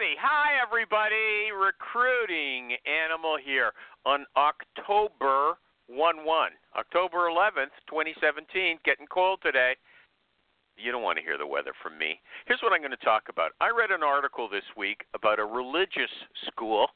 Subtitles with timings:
[0.00, 0.16] Everybody.
[0.22, 1.52] Hi, everybody.
[1.52, 3.72] Recruiting Animal here
[4.06, 6.50] on October 1 1.
[6.78, 8.78] October 11th, 2017.
[8.84, 9.76] Getting cold today.
[10.78, 12.18] You don't want to hear the weather from me.
[12.46, 13.52] Here's what I'm going to talk about.
[13.60, 16.12] I read an article this week about a religious
[16.46, 16.86] school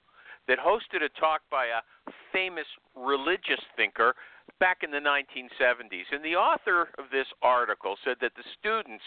[0.49, 1.85] that hosted a talk by a
[2.33, 4.15] famous religious thinker
[4.61, 6.09] back in the 1970s.
[6.11, 9.05] And the author of this article said that the students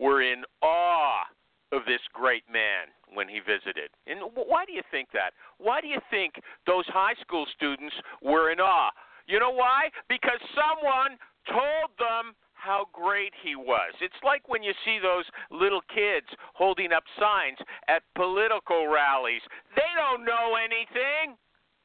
[0.00, 1.22] were in awe
[1.72, 3.90] of this great man when he visited.
[4.06, 5.32] And why do you think that?
[5.58, 6.34] Why do you think
[6.66, 8.90] those high school students were in awe?
[9.26, 9.90] You know why?
[10.08, 13.94] Because someone told them how great he was.
[14.00, 17.58] It's like when you see those little kids holding up signs
[17.88, 19.42] at political rallies.
[19.76, 21.36] They don't know anything.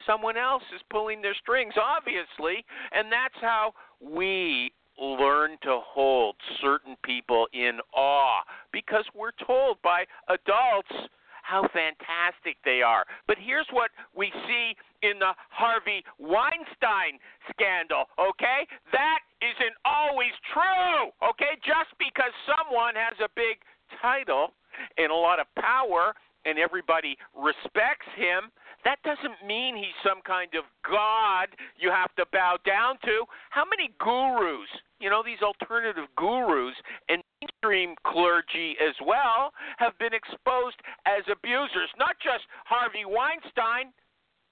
[0.05, 6.95] Someone else is pulling their strings, obviously, and that's how we learn to hold certain
[7.03, 8.41] people in awe
[8.72, 11.09] because we're told by adults
[11.44, 13.05] how fantastic they are.
[13.27, 17.19] But here's what we see in the Harvey Weinstein
[17.52, 18.66] scandal, okay?
[18.91, 21.59] That isn't always true, okay?
[21.59, 23.59] Just because someone has a big
[24.01, 24.56] title
[24.97, 26.16] and a lot of power
[26.46, 28.51] and everybody respects him,
[28.85, 31.49] that doesn't mean he's some kind of god
[31.79, 33.25] you have to bow down to.
[33.49, 36.75] How many gurus, you know, these alternative gurus
[37.09, 40.77] and mainstream clergy as well, have been exposed
[41.07, 41.89] as abusers?
[41.97, 43.95] Not just Harvey Weinstein,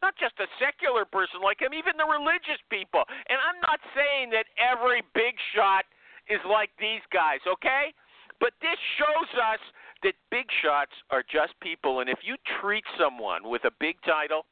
[0.02, 3.06] not just a secular person like him, even the religious people.
[3.30, 5.86] And I'm not saying that every big shot
[6.25, 7.94] is like these guys, okay?
[8.41, 9.62] But this shows us
[10.04, 14.46] that big shots are just people, and if you treat someone with a big title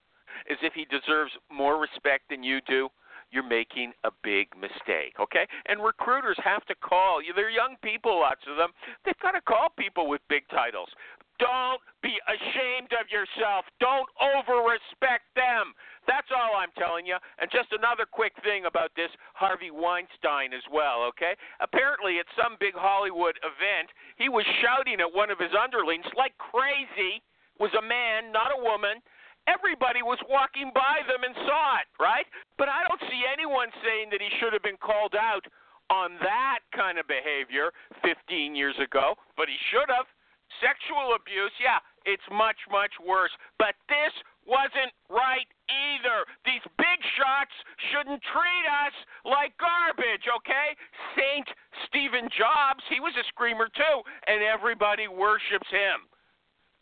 [0.49, 2.89] as if he deserves more respect than you do,
[3.31, 5.45] you're making a big mistake, okay?
[5.67, 7.21] And recruiters have to call.
[7.35, 8.71] They're young people, lots of them.
[9.05, 10.89] They've got to call people with big titles.
[11.37, 13.65] Don't be ashamed of yourself.
[13.79, 15.71] Don't over respect them.
[16.09, 17.21] That's all I'm telling you.
[17.37, 21.37] And just another quick thing about this Harvey Weinstein as well, okay?
[21.61, 26.33] Apparently, at some big Hollywood event, he was shouting at one of his underlings like
[26.41, 27.21] crazy,
[27.61, 28.97] was a man, not a woman.
[29.45, 32.25] Everybody was walking by them and saw it, right?
[32.57, 35.45] But I don't see anyone saying that he should have been called out
[35.93, 37.69] on that kind of behavior
[38.01, 40.09] 15 years ago, but he should have.
[40.57, 41.77] Sexual abuse, yeah,
[42.09, 43.29] it's much, much worse.
[43.61, 44.09] But this
[44.49, 46.25] wasn't right either.
[46.45, 47.53] These big shots
[47.91, 50.75] shouldn't treat us like garbage, okay?
[51.15, 51.47] Saint
[51.87, 53.97] Stephen Jobs, he was a screamer too,
[54.27, 56.09] and everybody worships him.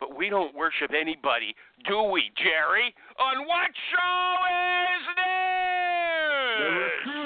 [0.00, 1.54] But we don't worship anybody,
[1.88, 2.94] do we, Jerry?
[3.18, 4.34] On what show
[4.94, 5.02] is
[7.04, 7.17] this?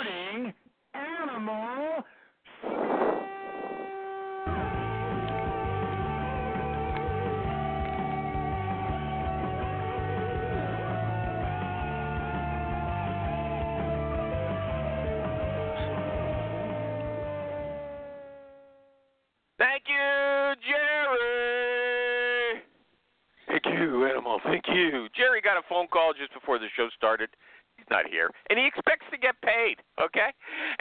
[24.82, 25.08] You.
[25.14, 27.30] Jerry got a phone call just before the show started.
[27.76, 28.30] He's not here.
[28.50, 30.30] And he expects to get paid, okay?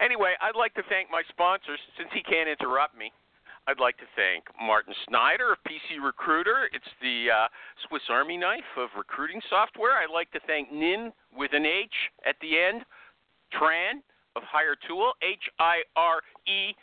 [0.01, 3.11] Anyway, I'd like to thank my sponsors since he can't interrupt me.
[3.67, 6.67] I'd like to thank Martin Snyder of PC Recruiter.
[6.73, 7.47] It's the uh,
[7.87, 10.01] Swiss Army knife of recruiting software.
[10.01, 11.93] I'd like to thank NIN with an H
[12.25, 12.81] at the end,
[13.53, 14.01] Tran
[14.35, 16.73] of Hire Tool, H I R E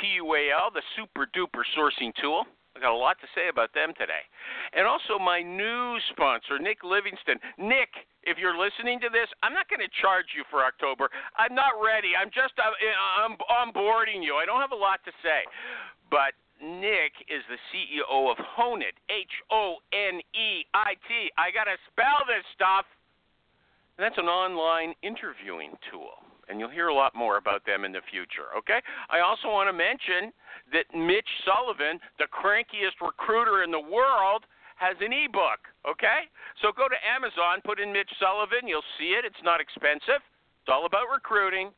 [0.00, 2.44] T U A L, the super duper sourcing tool.
[2.78, 4.22] I got a lot to say about them today.
[4.70, 7.42] And also my new sponsor, Nick Livingston.
[7.58, 7.90] Nick,
[8.22, 11.10] if you're listening to this, I'm not going to charge you for October.
[11.34, 12.14] I'm not ready.
[12.14, 14.38] I'm just uh, I'm onboarding you.
[14.38, 15.42] I don't have a lot to say.
[16.06, 21.34] But Nick is the CEO of Honeit, H O N E I T.
[21.34, 22.86] I got to spell this stuff.
[23.98, 26.22] And that's an online interviewing tool.
[26.48, 28.80] And you'll hear a lot more about them in the future, okay?
[29.12, 30.32] I also want to mention
[30.72, 34.48] that Mitch Sullivan, the crankiest recruiter in the world,
[34.80, 36.30] has an ebook, okay?
[36.62, 39.26] So go to Amazon, put in Mitch Sullivan, you'll see it.
[39.26, 40.22] It's not expensive.
[40.62, 41.74] It's all about recruiting.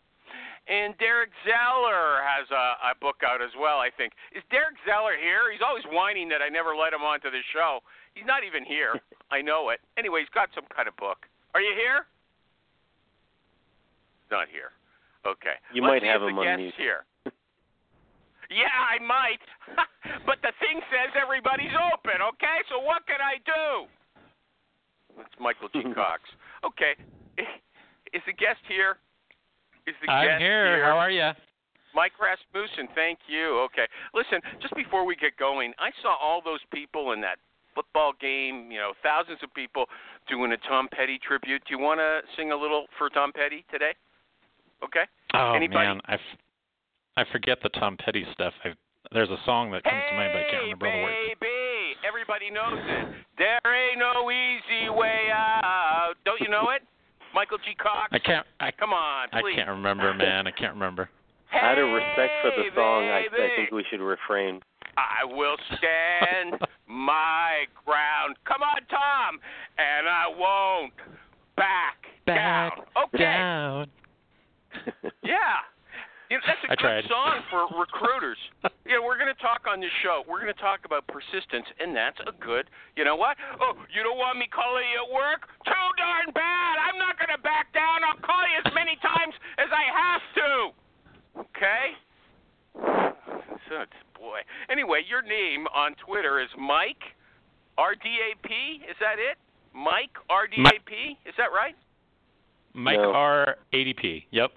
[0.69, 4.13] And Derek Zeller has a, a book out as well, I think.
[4.37, 5.49] Is Derek Zeller here?
[5.51, 7.81] He's always whining that I never let him onto the show.
[8.15, 8.95] He's not even here.
[9.35, 9.81] I know it.
[9.97, 11.25] Anyway, he's got some kind of book.
[11.57, 12.07] Are you here?
[14.31, 14.73] Not here.
[15.27, 15.59] Okay.
[15.75, 16.75] You Let's might have if him on mute.
[16.79, 17.05] here.
[18.49, 19.43] yeah, I might.
[20.27, 22.59] but the thing says everybody's open, okay?
[22.71, 23.91] So what can I do?
[25.19, 25.83] That's Michael G.
[25.95, 26.23] Cox.
[26.65, 26.97] Okay.
[28.15, 28.97] Is the guest here?
[29.87, 30.85] Is the I'm guest here.
[30.85, 31.31] How are you?
[31.95, 33.67] Mike Rasmussen, thank you.
[33.67, 33.87] Okay.
[34.15, 37.39] Listen, just before we get going, I saw all those people in that
[37.75, 39.87] football game, you know, thousands of people
[40.29, 41.63] doing a Tom Petty tribute.
[41.67, 43.95] Do you want to sing a little for Tom Petty today?
[44.85, 45.05] Okay?
[45.35, 45.87] Oh Anybody?
[45.87, 46.39] man, I, f-
[47.17, 48.53] I forget the Tom Petty stuff.
[48.65, 48.71] I,
[49.13, 51.17] there's a song that comes to mind, but I can't Hey, remember all the words.
[51.41, 53.15] baby, everybody knows it.
[53.39, 56.15] There ain't no easy way out.
[56.25, 56.83] Don't you know it?
[57.35, 57.75] Michael G.
[57.81, 58.09] Cox.
[58.13, 58.47] I can't.
[58.61, 60.47] I, Come on, I can't remember, man.
[60.47, 61.09] I can't remember.
[61.53, 64.61] Out of respect for the song, I, I think we should refrain.
[64.97, 68.37] I will stand my ground.
[68.47, 69.41] Come on, Tom,
[69.79, 70.93] and I won't
[71.57, 71.97] back,
[72.27, 72.87] Back down.
[73.07, 73.87] Okay, Down.
[75.23, 75.65] yeah.
[76.31, 77.11] You know, that's a I good tried.
[77.11, 78.39] song for recruiters.
[78.87, 80.23] yeah, we're going to talk on this show.
[80.31, 82.71] We're going to talk about persistence, and that's a good.
[82.95, 83.35] You know what?
[83.59, 85.51] Oh, you don't want me calling you at work?
[85.67, 86.75] Too darn bad.
[86.79, 88.07] I'm not going to back down.
[88.07, 90.51] I'll call you as many times as I have to.
[91.51, 91.85] Okay.
[93.67, 93.83] So,
[94.15, 94.41] boy.
[94.71, 97.03] Anyway, your name on Twitter is Mike
[97.75, 98.87] RDAP.
[98.87, 99.35] Is that it?
[99.75, 101.19] Mike RDAP.
[101.27, 101.75] Is that right?
[102.75, 103.13] Mike No.
[103.13, 103.57] R.
[103.73, 104.25] ADP.
[104.31, 104.51] Yep.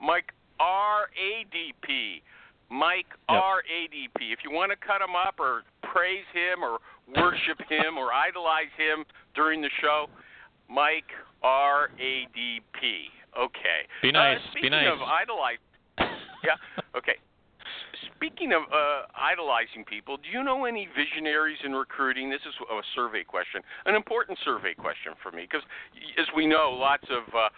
[0.00, 2.22] Mike RADP.
[2.70, 3.42] Mike Yep.
[3.42, 4.32] RADP.
[4.32, 6.78] If you want to cut him up or praise him or
[7.16, 9.04] worship him or idolize him
[9.34, 10.06] during the show,
[10.68, 11.10] Mike
[11.42, 13.10] RADP.
[13.38, 13.80] Okay.
[14.02, 14.88] Be nice, Uh, be speaking nice.
[14.92, 15.58] of idolize,
[15.98, 16.56] yeah.
[16.96, 17.16] Okay.
[18.16, 22.30] Speaking of uh, idolizing people, do you know any visionaries in recruiting?
[22.30, 25.62] This is a survey question, an important survey question for me, because
[26.18, 27.48] as we know, lots of uh,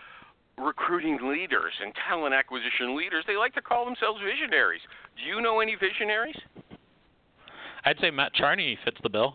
[0.62, 4.80] recruiting leaders and talent acquisition leaders, they like to call themselves visionaries.
[5.16, 6.36] Do you know any visionaries?
[7.84, 9.34] I'd say Matt Charney fits the bill.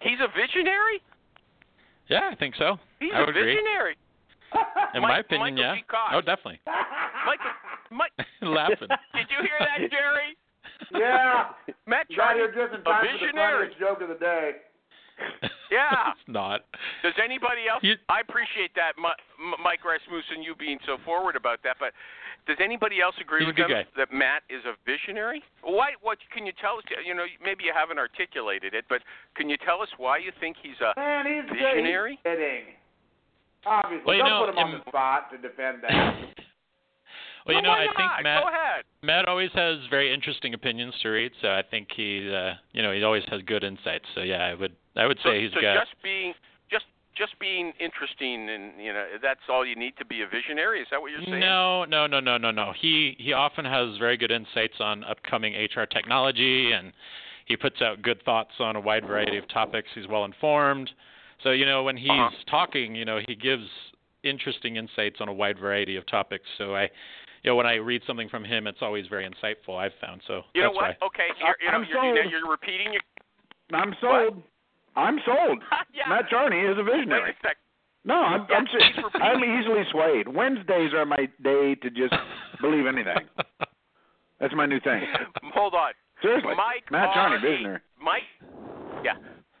[0.00, 1.02] He's a visionary?
[2.08, 2.78] Yeah, I think so.
[2.98, 3.54] He's I a would agree.
[3.54, 3.96] visionary.
[4.94, 6.16] In Mike- my opinion, Michael yeah.
[6.16, 6.60] Oh, definitely.
[7.26, 7.50] Michael,
[7.90, 8.88] Mike, Laughing.
[9.14, 10.36] did you hear that, Jerry?
[10.94, 11.50] Yeah.
[11.86, 14.52] Matt You got here just in a time for the joke of the day.
[15.70, 16.10] Yeah.
[16.18, 16.66] it's not.
[17.04, 17.78] Does anybody else?
[17.84, 21.76] You- I appreciate that, Mi- Mike Rasmussen, you being so forward about that.
[21.78, 21.92] But
[22.48, 23.94] does anybody else agree with good them guy.
[23.96, 25.44] that Matt is a visionary?
[25.62, 25.92] Why?
[26.02, 26.84] What can you tell us?
[27.06, 29.02] You know, maybe you haven't articulated it, but
[29.36, 32.18] can you tell us why you think he's a Man, he's Visionary?
[32.18, 32.64] He's kidding.
[33.64, 36.34] Obviously, Well, don't know, put him on the spot to defend that.
[37.46, 38.10] Well, you know, I think?
[38.22, 38.44] Matt
[39.02, 42.92] Matt always has very interesting opinions to read, so I think he, uh, you know,
[42.92, 44.04] he always has good insights.
[44.14, 45.74] So yeah, I would, I would So, say he's so got.
[45.74, 46.34] just being
[46.70, 46.84] just
[47.16, 50.80] just being interesting, and you know, that's all you need to be a visionary.
[50.82, 51.40] Is that what you're saying?
[51.40, 52.72] No, no, no, no, no, no.
[52.78, 56.92] He he often has very good insights on upcoming HR technology, and
[57.46, 59.88] he puts out good thoughts on a wide variety of topics.
[59.94, 60.90] He's well informed.
[61.42, 62.36] So you know, when he's Uh-huh.
[62.50, 63.64] talking, you know, he gives
[64.22, 66.44] interesting insights on a wide variety of topics.
[66.58, 66.90] So I,
[67.42, 69.76] you know, when I read something from him, it's always very insightful.
[69.78, 70.42] I've found so.
[70.54, 70.96] You know what?
[71.00, 71.06] Why.
[71.06, 72.30] Okay, you're, you know, I'm you're, sold.
[72.30, 73.02] you're repeating your.
[73.72, 74.42] I'm sold.
[74.96, 75.62] I'm sold.
[75.94, 76.08] yeah.
[76.08, 77.30] Matt Charney is a Wait visionary.
[77.30, 77.56] a sec.
[78.04, 80.28] No, I'm, Yeah, I'm he's I'm easily swayed.
[80.28, 82.14] Wednesdays are my day to just
[82.60, 83.28] believe anything.
[84.40, 85.02] That's my new thing.
[85.54, 85.92] Hold on.
[86.22, 86.54] Seriously.
[86.56, 87.40] Mike Matt Charney, R.
[87.40, 87.80] visionary.
[88.02, 88.22] Mike,
[89.04, 89.14] yeah,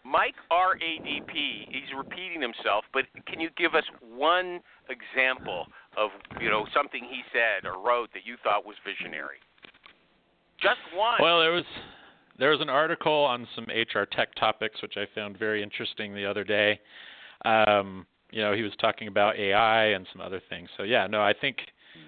[0.04, 1.66] Mike R A D P.
[1.68, 5.66] He's repeating himself, but can you give us one example
[5.96, 9.38] of you know something he said or wrote that you thought was visionary?
[10.60, 11.18] Just one.
[11.20, 11.64] Well, there was
[12.38, 16.26] there was an article on some HR tech topics which I found very interesting the
[16.26, 16.80] other day.
[17.44, 20.68] Um, you know, he was talking about AI and some other things.
[20.76, 21.56] So yeah, no, I think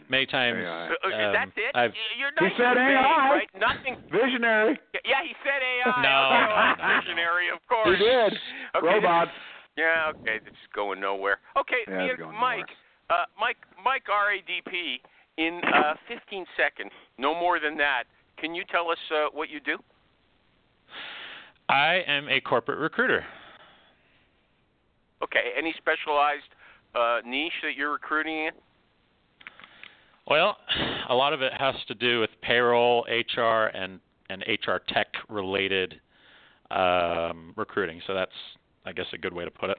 [0.09, 0.89] many times AI.
[0.89, 1.75] Uh, um, that's it.
[1.75, 3.29] I've You're He said AI.
[3.31, 3.49] right?
[3.59, 3.97] Nothing.
[4.13, 4.79] Visionary.
[5.05, 6.03] Yeah, he said AI.
[6.03, 7.01] No, no, no, no.
[7.01, 7.99] visionary, of course.
[7.99, 8.33] He did.
[8.77, 9.31] Okay, Robots.
[9.77, 11.39] Yeah, okay, this is going nowhere.
[11.59, 12.69] Okay, Yeah, it's Ian- going Mike,
[13.09, 15.01] uh, Mike, Mike RADP,
[15.39, 18.05] in uh, 15 seconds, no more than that,
[18.39, 19.79] Can you tell us uh, what you do?
[21.69, 23.25] I am a corporate recruiter.
[25.23, 25.53] Okay.
[25.57, 26.51] Any specialized
[26.95, 28.51] uh, niche that you're recruiting in?
[30.27, 30.57] Well,
[31.09, 36.01] a lot of it has to do with payroll, HR, and and HR tech related
[36.71, 38.01] um, recruiting.
[38.07, 38.33] So that's,
[38.87, 39.79] I guess, a good way to put it.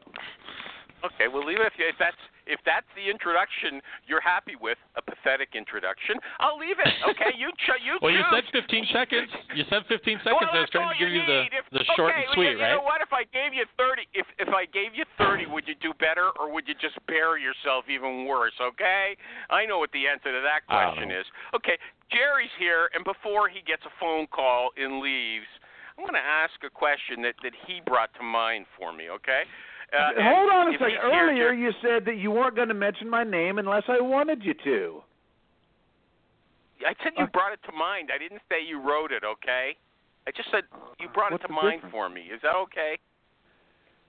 [1.03, 2.17] Okay, well, leave it if, you, if that's
[2.47, 6.15] if that's the introduction you're happy with, a pathetic introduction.
[6.39, 6.91] I'll leave it.
[7.11, 9.31] Okay, you ch- you Well, you said 15 seconds.
[9.55, 10.35] You said 15 seconds.
[10.35, 11.39] Well, I was trying to give all you the.
[11.51, 12.75] If, the short okay, and sweet, well, you right?
[12.79, 12.99] know what?
[13.03, 16.31] If I gave you 30, if if I gave you 30, would you do better
[16.39, 18.55] or would you just bury yourself even worse?
[18.59, 19.15] Okay,
[19.51, 21.27] I know what the answer to that question is.
[21.55, 21.75] Okay,
[22.11, 25.47] Jerry's here, and before he gets a phone call and leaves,
[25.99, 29.11] I'm going to ask a question that that he brought to mind for me.
[29.11, 29.43] Okay.
[29.93, 30.97] Uh, Hold on a second.
[31.03, 34.53] Earlier you said that you weren't going to mention my name unless I wanted you
[34.63, 35.03] to.
[36.85, 38.09] I said you Uh, brought it to mind.
[38.13, 39.77] I didn't say you wrote it, okay?
[40.27, 40.63] I just said
[40.99, 41.91] you brought What's it to mind difference?
[41.93, 42.21] for me.
[42.33, 42.97] Is that okay?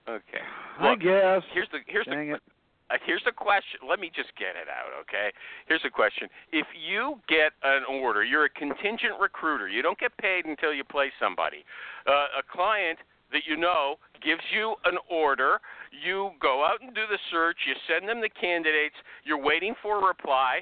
[0.08, 0.42] Okay.
[0.80, 1.42] I guess.
[1.52, 2.42] here's the here's Dang the it.
[2.90, 3.80] uh, here's the question.
[3.88, 5.32] Let me just get it out, okay?
[5.66, 6.28] Here's the question.
[6.52, 9.68] If you get an order, you're a contingent recruiter.
[9.68, 11.64] You don't get paid until you place somebody.
[12.06, 12.98] Uh, a client
[13.34, 15.60] that you know gives you an order.
[15.92, 17.58] You go out and do the search.
[17.66, 18.94] You send them the candidates.
[19.24, 20.60] You're waiting for a reply,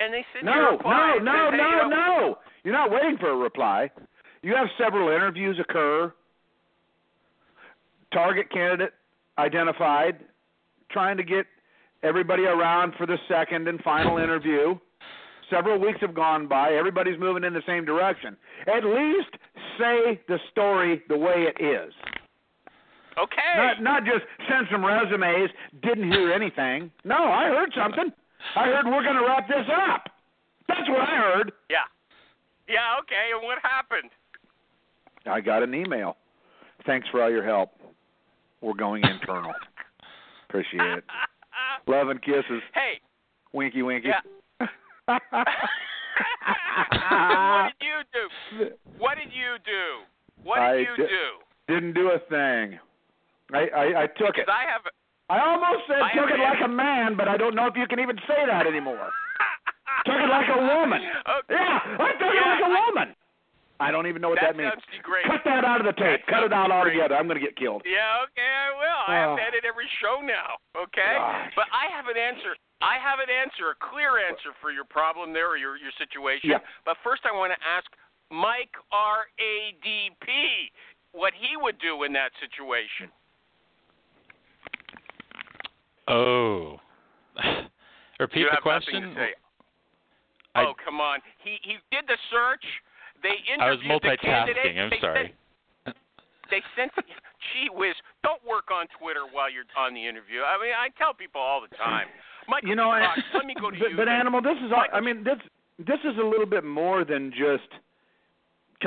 [0.00, 1.16] and they send you a No, reply.
[1.22, 2.38] no, no, hey, no, you know, no.
[2.64, 3.90] You're not waiting for a reply.
[4.42, 6.12] You have several interviews occur.
[8.12, 8.92] Target candidate
[9.38, 10.20] identified,
[10.90, 11.46] trying to get
[12.02, 14.76] everybody around for the second and final interview.
[15.50, 16.72] Several weeks have gone by.
[16.74, 18.36] Everybody's moving in the same direction.
[18.66, 19.30] At least
[19.78, 21.92] say the story the way it is.
[23.22, 23.56] Okay.
[23.56, 25.50] Not not just send some resumes,
[25.82, 26.90] didn't hear anything.
[27.04, 28.12] No, I heard something.
[28.56, 30.04] I heard we're going to wrap this up.
[30.68, 31.52] That's what I heard.
[31.70, 31.78] Yeah.
[32.68, 33.30] Yeah, okay.
[33.34, 34.10] And what happened?
[35.26, 36.16] I got an email.
[36.86, 37.70] Thanks for all your help.
[38.60, 39.52] We're going internal.
[40.48, 41.04] Appreciate it.
[41.86, 42.62] Love and kisses.
[42.74, 43.00] hey.
[43.52, 44.08] Winky winky.
[44.08, 44.20] Yeah.
[45.08, 45.22] what
[47.80, 48.28] did you do?
[48.98, 50.04] What did you do?
[50.42, 51.38] What did I you di- do?
[51.74, 52.78] Didn't do a thing.
[53.52, 54.48] I, I, I took it.
[54.48, 54.82] I have.
[55.28, 57.86] I almost said I took it like a man, but I don't know if you
[57.86, 59.12] can even say that anymore.
[60.06, 61.04] Took it like a woman.
[61.04, 61.58] Okay.
[61.58, 63.12] Yeah, I took it like a woman.
[63.78, 64.74] I don't even know what That that, means.
[65.26, 66.24] Cut that out of the tape.
[66.26, 67.14] That Cut it out altogether.
[67.14, 67.82] I'm going to get killed.
[67.86, 69.04] Yeah, okay, I will.
[69.06, 70.58] I have to edit every show now.
[70.74, 71.54] Okay, Gosh.
[71.54, 72.58] but I have an answer.
[72.82, 76.50] I have an answer, a clear answer for your problem there or your your situation.
[76.50, 76.62] Yeah.
[76.86, 77.86] But first, I want to ask
[78.30, 80.70] Mike R A D P
[81.14, 83.10] what he would do in that situation.
[86.08, 86.80] Oh.
[88.20, 89.02] Repeat you the have question.
[89.02, 89.30] to say.
[90.54, 91.20] Oh, I- oh, come on.
[91.44, 92.64] He he did the search.
[93.22, 94.78] They I was interviewed the candidate.
[94.78, 95.34] I'm They sorry.
[95.84, 95.96] Sent,
[96.50, 96.92] they sent.
[97.54, 97.94] Gee whiz!
[98.24, 100.42] Don't work on Twitter while you're on the interview.
[100.42, 102.06] I mean, I tell people all the time.
[102.48, 103.96] Michael You know, I- let me go to but, you.
[103.96, 104.14] but then.
[104.14, 104.72] animal, this is.
[104.74, 105.38] all I mean, this
[105.78, 107.70] this is a little bit more than just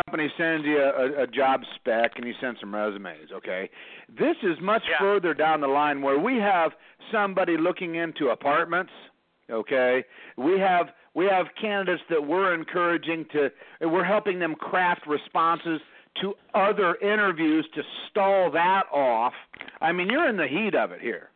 [0.06, 3.30] company sends you a, a job spec and you send some resumes.
[3.34, 3.70] Okay,
[4.10, 4.98] this is much Yeah.
[5.00, 6.72] further down the line where we have
[7.12, 8.92] somebody looking into apartments.
[9.50, 10.04] Okay,
[10.38, 13.50] we have we have candidates that we're encouraging to.
[13.82, 15.82] We're helping them craft responses
[16.22, 19.34] to other interviews to stall that off.
[19.82, 21.30] I mean, you're in the heat of it here.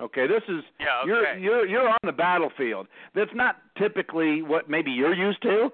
[0.00, 1.08] Okay, this is Yeah, okay.
[1.08, 2.86] you're you're you're on the battlefield.
[3.14, 5.70] That's not typically what maybe you're used to.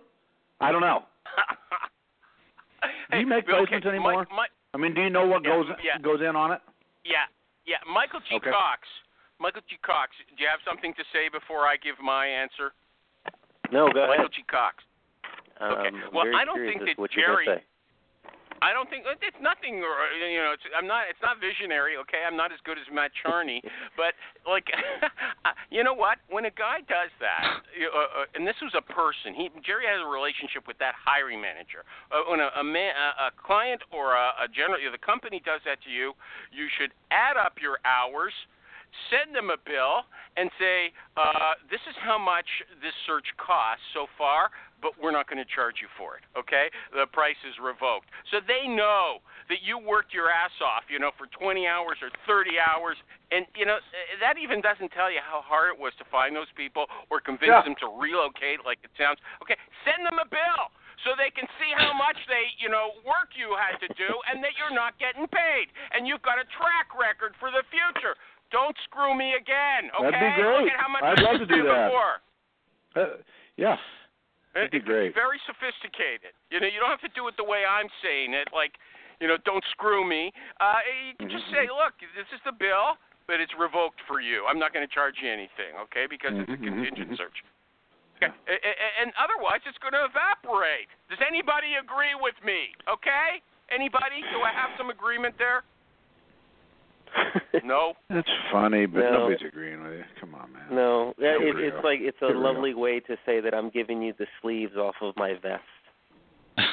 [0.61, 1.05] I don't know.
[2.83, 4.25] Do you Hey, make okay, placements anymore?
[4.31, 5.99] Mike, Mike, I mean, do you know what Yeah, goes yeah.
[5.99, 6.61] goes in on it?
[7.05, 7.27] yeah,
[7.67, 7.77] yeah.
[7.87, 8.37] Michael G.
[8.37, 8.51] Okay.
[8.51, 8.87] Cox.
[9.39, 9.77] Michael G.
[9.83, 10.13] Cox.
[10.37, 12.73] Do you have something to say before I give my answer?
[13.73, 14.09] No, go Michael ahead.
[14.09, 14.43] Michael G.
[14.49, 14.77] Cox.
[15.61, 15.89] Um, Okay.
[15.89, 17.65] I'm Well, I don't think as that to what Jerry- say.
[18.63, 19.81] I don't think it's nothing.
[19.81, 21.09] or You know, it's, I'm not.
[21.09, 21.97] It's not visionary.
[22.05, 23.65] Okay, I'm not as good as Matt Charney,
[24.01, 24.13] but
[24.45, 24.69] like,
[25.75, 26.21] you know what?
[26.29, 29.33] When a guy does that, uh, uh, and this was a person.
[29.33, 31.89] He Jerry has a relationship with that hiring manager.
[32.13, 35.65] Uh, when a, a man, a, a client or a, a general, the company does
[35.65, 36.13] that to you,
[36.53, 38.37] you should add up your hours.
[39.09, 40.07] Send them a bill
[40.37, 42.47] and say, uh, "This is how much
[42.83, 46.71] this search costs so far, but we're not going to charge you for it." Okay,
[46.93, 51.11] the price is revoked, so they know that you worked your ass off, you know,
[51.19, 52.97] for 20 hours or 30 hours,
[53.31, 53.79] and you know
[54.21, 57.51] that even doesn't tell you how hard it was to find those people or convince
[57.51, 57.63] Yeah.
[57.63, 59.19] them to relocate, like it sounds.
[59.43, 60.71] Okay, send them a bill
[61.05, 64.45] so they can see how much they, you know, work you had to do, and
[64.45, 68.17] that you're not getting paid, and you've got a track record for the future.
[68.51, 70.11] Don't screw me again, okay?
[70.11, 71.87] That'd be Look at how much I'd love to do that.
[71.87, 72.15] Before.
[72.99, 73.23] Uh,
[73.57, 73.79] yeah.
[74.55, 75.15] That'd be could great.
[75.15, 76.35] very sophisticated.
[76.51, 78.75] You know, you don't have to do it the way I'm saying it, like,
[79.23, 80.33] you know, don't screw me.
[80.59, 81.79] Uh, you can just say, Mm-hmm.
[81.79, 82.99] look, this is the bill,
[83.31, 84.43] but it's revoked for you.
[84.51, 86.11] I'm not going to charge you anything, okay?
[86.11, 87.17] Because it's a Mhm, mhm, contingent mhm.
[87.17, 87.39] search.
[88.19, 88.35] Okay.
[89.01, 90.91] And otherwise, it's going to evaporate.
[91.09, 92.75] Does anybody agree with me?
[92.85, 93.41] Okay?
[93.71, 94.21] Anybody?
[94.35, 95.63] Do I have some agreement there?
[97.65, 97.93] No.
[98.09, 99.13] That's funny, but No.
[99.13, 100.05] nobody's agreeing with you.
[100.21, 100.63] Come on, man.
[100.73, 101.87] no, yeah, it, it's go.
[101.89, 102.49] like it's a Here we go.
[102.51, 105.63] lovely way to say that I'm giving you the sleeves off of my vest.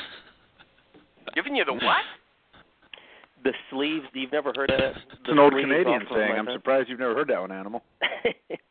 [1.35, 2.01] Giving you the what?
[3.43, 4.05] The sleeves.
[4.13, 4.93] You've never heard of that?
[4.97, 6.33] It's an old Canadian off of saying.
[6.37, 6.57] I'm vest?
[6.57, 7.83] surprised you've never heard that one, Animal.
[8.23, 8.63] You-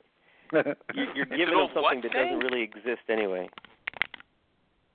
[1.15, 2.39] You're giving them something that thing?
[2.39, 3.49] doesn't really exist anyway.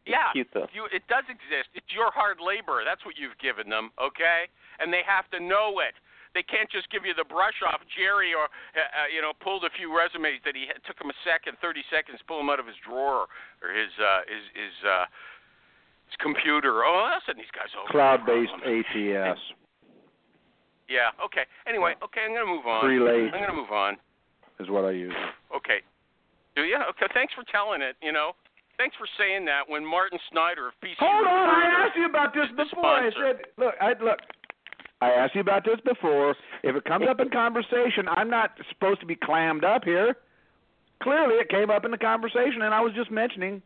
[0.05, 0.33] Yeah.
[0.33, 0.67] Cute though.
[0.73, 1.69] You, it does exist.
[1.75, 2.81] It's your hard labor.
[2.83, 4.49] That's what you've given them, okay?
[4.79, 5.93] And they have to know it.
[6.33, 7.83] They can't just give you the brush off.
[7.91, 11.11] Jerry, or uh, uh, you know, pulled a few resumes that he had, took him
[11.11, 13.27] a second, 30 seconds, pull them out of his drawer
[13.59, 15.05] or his uh, his his uh,
[16.07, 16.87] his computer.
[16.87, 17.91] Oh, all of a sudden these guys over.
[17.91, 19.39] Cloud-based ATS.
[20.87, 21.15] Yeah.
[21.19, 21.47] Okay.
[21.67, 21.95] Anyway.
[22.03, 22.27] Okay.
[22.27, 22.83] I'm gonna move on.
[22.83, 23.95] Crelate I'm gonna move on.
[24.59, 25.15] is what I use.
[25.55, 25.83] Okay.
[26.55, 26.79] Do you?
[26.95, 27.07] Okay.
[27.15, 27.95] Thanks for telling it.
[28.03, 28.35] You know.
[28.79, 29.69] Thanks for saying that.
[29.69, 32.85] When Martin Snyder of PC Hold on, I asked you about this before.
[32.85, 34.17] I said, look, I look.
[35.01, 36.35] I asked you about this before.
[36.63, 40.15] If it comes up in conversation, I'm not supposed to be clammed up here.
[41.01, 43.61] Clearly, it came up in the conversation, and I was just mentioning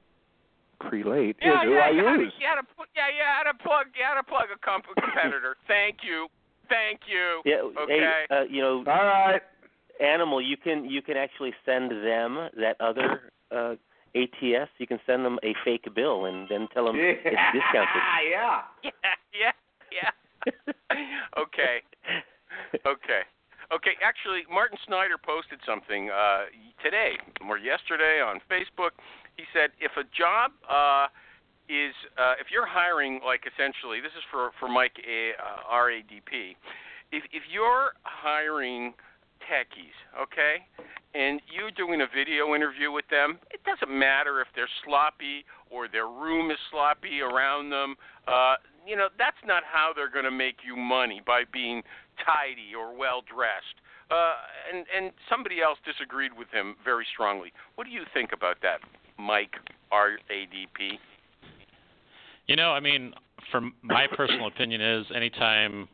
[0.82, 2.34] Crelate Yeah, is who yeah, I you had to- use.
[2.40, 4.86] you had to pl- yeah, you had to plug, you had to plug a comp-
[4.96, 5.56] competitor.
[5.68, 6.28] Thank you,
[6.70, 7.42] thank you.
[7.46, 7.62] Yeah.
[7.84, 8.00] Okay.
[8.00, 9.42] Hey, uh, you know, All right.
[10.00, 10.42] animal.
[10.42, 13.76] You can you can actually send them that other uh,
[14.16, 14.70] ATS.
[14.78, 18.02] You can send them a fake bill and then tell them it's discounted.
[18.32, 18.62] yeah.
[18.84, 18.92] Yeah,
[19.34, 19.52] yeah,
[19.92, 20.10] yeah.
[21.38, 21.82] Okay,
[22.86, 23.22] okay,
[23.74, 23.94] okay.
[24.04, 26.46] Actually, Martin Snyder posted something uh,
[26.84, 28.94] today or yesterday on Facebook.
[29.38, 31.08] He said if a job uh,
[31.70, 36.56] is uh, if you're hiring, like essentially, this is for for Mike A, uh, RADP.
[37.12, 38.94] If if you're hiring
[39.46, 40.66] techies, okay,
[41.14, 45.88] and you're doing a video interview with them, it doesn't matter if they're sloppy or
[45.88, 47.96] their room is sloppy around them.
[48.28, 51.82] Uh, you know, that's not how they're going to make you money by being
[52.24, 53.82] tidy or well dressed.
[54.12, 54.34] Uh,
[54.72, 57.52] and and somebody else disagreed with him very strongly.
[57.76, 58.80] What do you think about that,
[59.18, 59.56] Mike
[59.92, 61.00] RADP?
[62.46, 63.14] You know, I mean,
[63.52, 65.88] from my personal opinion is anytime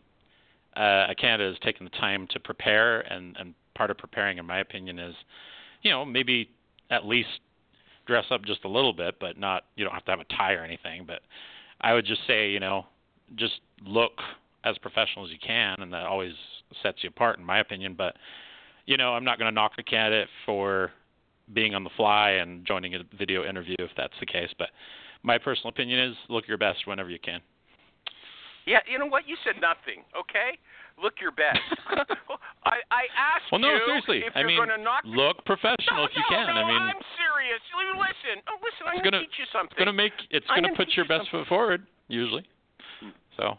[0.76, 4.46] uh, a candidate is taking the time to prepare, and and part of preparing, in
[4.46, 5.16] my opinion, is,
[5.82, 6.50] you know, maybe
[6.90, 7.30] at least
[8.06, 10.54] dress up just a little bit, but not you don't have to have a tie
[10.54, 11.06] or anything.
[11.08, 11.22] But
[11.82, 12.86] I would just say, you know,
[13.36, 14.14] just look
[14.64, 16.34] as professional as you can, and that always
[16.84, 17.96] sets you apart, in my opinion.
[17.98, 18.16] But
[18.86, 20.92] you know, I'm not going to knock a candidate for
[21.54, 24.50] being on the fly and joining a video interview if that's the case.
[24.58, 24.70] But
[25.24, 27.42] my personal opinion is look your best whenever you can.
[28.66, 29.28] Yeah, you know what?
[29.28, 30.06] You said nothing.
[30.14, 30.54] Okay,
[31.02, 31.58] look your best.
[32.66, 34.22] I I asked Well, no, you seriously.
[34.26, 35.02] if I you're mean, going to knock.
[35.06, 36.46] look professional no, if you no, can.
[36.54, 37.31] No, I mean, I'm serious.
[37.52, 38.84] You Listen, oh, listen.
[38.88, 39.76] I'm to gonna- teach you something.
[39.76, 42.46] it's going to make it's I'm gonna put your you best foot forward usually.
[43.36, 43.58] So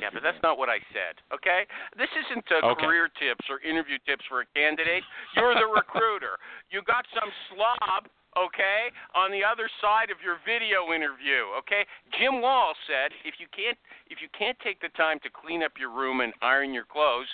[0.00, 1.20] Yeah, but that's not what I said.
[1.34, 1.66] Okay,
[1.98, 2.86] this isn't uh, Okay.
[2.86, 5.02] career tips or interview tips for a candidate.
[5.36, 6.38] You're the recruiter.
[6.70, 8.06] You got some slob,
[8.38, 11.44] okay, on the other side of your video interview.
[11.60, 11.84] Okay,
[12.18, 13.76] Jim Wall said if you can't
[14.08, 17.28] if you can't take the time to clean up your room and iron your clothes.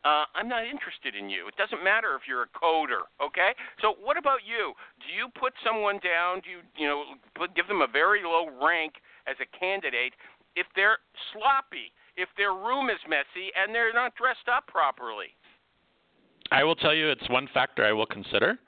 [0.00, 1.44] Uh, I'm not interested in you.
[1.44, 3.52] It doesn't matter if you're a coder, okay?
[3.84, 4.72] So what about you?
[5.04, 6.40] Do you put someone down?
[6.40, 7.04] Do you, you know,
[7.36, 8.94] put, give them a very low rank
[9.28, 10.16] as a candidate
[10.56, 10.98] if they're
[11.32, 15.36] sloppy, if their room is messy, and they're not dressed up properly.
[16.50, 18.58] I will tell you it's one factor I will consider,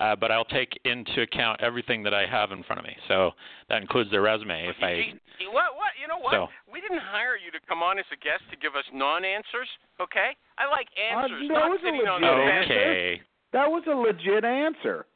[0.00, 2.96] uh, but I'll take into account everything that I have in front of me.
[3.06, 3.32] So
[3.68, 4.66] that includes their resume.
[4.68, 5.76] If I You- what?
[5.76, 5.92] What?
[6.00, 6.32] You know what?
[6.32, 9.68] So- We didn't hire you to come on as a guest to give us non-answers,
[10.00, 10.34] okay?
[10.58, 12.72] I like answers, that not was a sitting on the legit answer.
[12.72, 15.06] okay, That was a legit answer.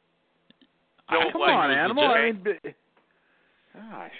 [1.11, 1.57] No, I- Come wasn't.
[1.59, 2.07] on, animal.
[2.07, 2.15] legit.
[2.15, 2.75] I mean,
[3.91, 4.11] gosh.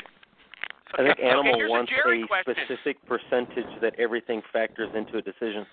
[0.98, 5.66] I think animal here's wants a a specific percentage that everything factors into a decision.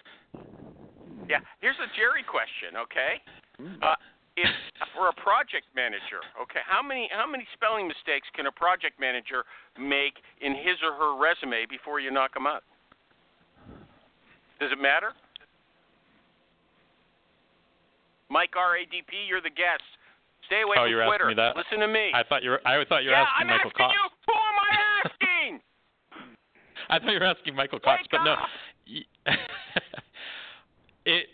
[1.29, 3.21] Yeah, here's a Jerry question, okay?
[3.59, 3.83] Hmm.
[3.83, 3.95] Uh,
[4.37, 4.51] if
[4.97, 9.45] for a project manager, okay, how many how many spelling mistakes can a project manager
[9.79, 12.65] make in his or her resume before you knock them out?
[14.61, 15.13] Does it matter?
[18.31, 19.85] Mike RADP, you're the guest.
[20.47, 21.29] Stay away Oh, from you're asking Twitter.
[21.29, 21.57] me that?
[21.57, 22.11] Listen to me.
[22.15, 23.95] I thought you were I thought you were yeah, asking I'm Michael asking Cox.
[23.95, 24.05] you.
[24.27, 24.71] Who am I
[25.05, 25.61] asking?
[26.91, 28.33] I thought you were asking Michael Cox, Wake but no.
[28.33, 28.49] up.
[28.89, 29.05] Y-
[31.05, 31.27] it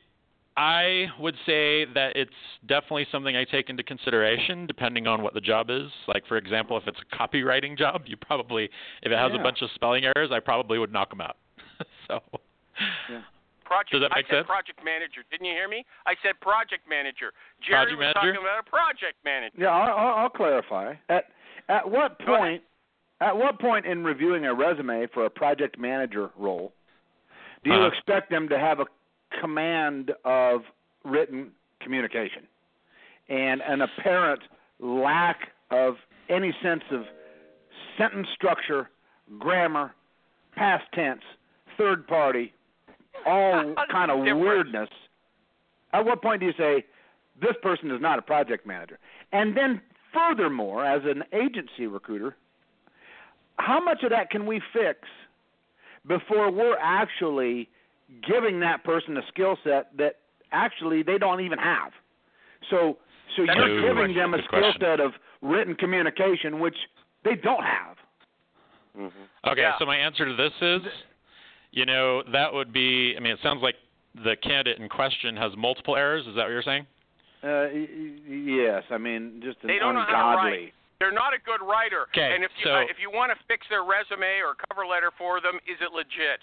[0.59, 2.31] I would would say that it's
[2.66, 5.90] definitely something I take into consideration depending on what the job is.
[6.07, 8.64] Like for example, if it's a copywriting job, you probably
[9.03, 9.40] if it has Yeah.
[9.40, 11.37] a bunch of spelling errors, I probably would knock them out.
[12.09, 12.23] so
[13.11, 13.23] Yeah.
[13.64, 14.47] Project, Does that make I said sense?
[14.47, 15.21] project manager.
[15.31, 15.85] Didn't you hear me?
[16.07, 17.33] I said project manager.
[17.61, 18.33] Jerry Project was manager?
[18.33, 19.57] talking about a project manager.
[19.59, 20.94] Yeah, I'll, I'll, I'll clarify.
[21.11, 21.25] At
[21.68, 22.62] at what point?
[23.21, 26.73] At what point in reviewing a resume for a project manager role
[27.64, 27.88] do you Uh-huh.
[27.88, 28.87] expect them to have a
[29.40, 30.62] command of
[31.04, 32.42] written communication
[33.28, 34.40] and an apparent
[34.80, 35.94] lack of
[36.28, 37.02] any sense of
[37.96, 38.90] sentence structure,
[39.38, 39.94] grammar,
[40.54, 41.22] past tense,
[41.76, 42.52] third party,
[43.26, 44.40] all kind of Different.
[44.40, 44.88] weirdness?
[45.92, 46.84] At what point do you say
[47.40, 48.98] this person is not a project manager?
[49.32, 49.80] And then
[50.12, 52.36] furthermore, as an agency recruiter,
[53.56, 55.00] how much of that can we fix
[56.06, 57.68] before we're actually
[58.27, 60.16] giving that person a skill set that
[60.53, 61.92] actually they don't even have?
[62.71, 62.99] So
[63.37, 64.81] so That's you're a good giving them a skill question.
[64.81, 66.77] set of written communication which
[67.25, 67.97] they don't have.
[68.97, 69.07] hmm
[69.47, 69.79] Okay, Yeah.
[69.79, 70.83] so my answer to this is,
[71.73, 73.14] you know, that would be.
[73.16, 73.77] I mean, it sounds like
[74.25, 76.27] the candidate in question has multiple errors.
[76.27, 76.87] Is that what you're saying?
[77.44, 80.51] Uh, y- y- yes, I mean just an They don't know how to ungodly.
[80.51, 80.75] write.
[80.99, 82.09] They're not a good writer.
[82.11, 84.85] Okay, and if you so- uh, if you want to fix their resume or cover
[84.87, 86.40] letter for them, is it legit?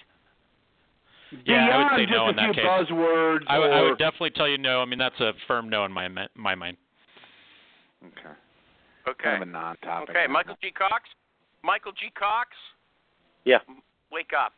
[1.45, 2.63] Yeah, I would say no in that case.
[2.63, 4.81] buzzwords I, would- or I would definitely tell you no.
[4.81, 6.77] I mean, that's a firm no in my my mind.
[8.05, 8.35] okay.
[9.07, 9.23] Okay.
[9.23, 10.09] kind of a non-topic.
[10.09, 10.71] Okay, Michael G.
[10.71, 11.03] Cox.
[11.63, 12.09] Michael G.
[12.17, 12.49] Cox,
[13.43, 13.59] Yeah.
[14.11, 14.53] wake up.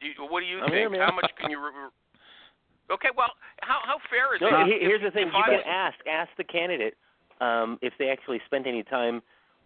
[0.00, 0.90] Do you, what do you I'm think?
[0.92, 1.00] man.
[1.00, 1.58] how much can you?
[1.58, 3.30] Re- re- okay, well,
[3.62, 4.66] how how fair is No, it?
[4.66, 6.94] he- If- here's the thing: you I can was- ask ask the candidate
[7.40, 9.22] um, if they actually spent any time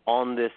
[0.07, 0.53] on this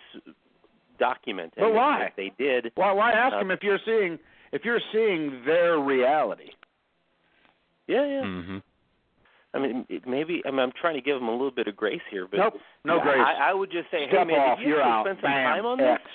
[1.00, 1.54] document.
[1.56, 2.04] But and if- why?
[2.06, 4.20] If they did, Why why ask Uh, them if you're seeing
[4.52, 6.52] if you're seeing their reality?
[7.88, 8.24] yeah, yeah.
[8.24, 8.58] Mm-hmm.
[9.54, 11.76] I mean, it, maybe I mean, I'm trying to give them a little bit of
[11.76, 12.54] grace here, but Nope,
[12.86, 13.20] no yeah, grace.
[13.26, 15.06] I, I would just say, hey man, off, did you you're actually out.
[15.06, 16.02] spend some Bam, time on X.
[16.04, 16.12] this?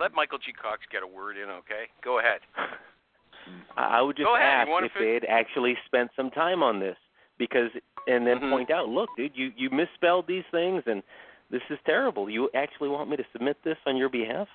[0.00, 0.52] Let Michael G.
[0.52, 1.84] Cox get a word in, okay?
[2.04, 2.40] Go ahead.
[3.76, 6.78] I I would just ahead, ask if fi- they had actually spent some time on
[6.80, 6.96] this,
[7.38, 7.70] because
[8.06, 8.50] and then Mhm.
[8.50, 11.02] point out, look, dude, you you misspelled these things, and
[11.50, 12.30] this is terrible.
[12.30, 14.48] You actually want me to submit this on your behalf?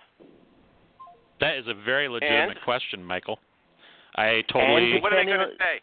[1.39, 2.62] That is a very legitimate And?
[2.63, 3.39] question, Michael.
[4.15, 4.93] I totally.
[4.93, 5.82] And- What are they going to say?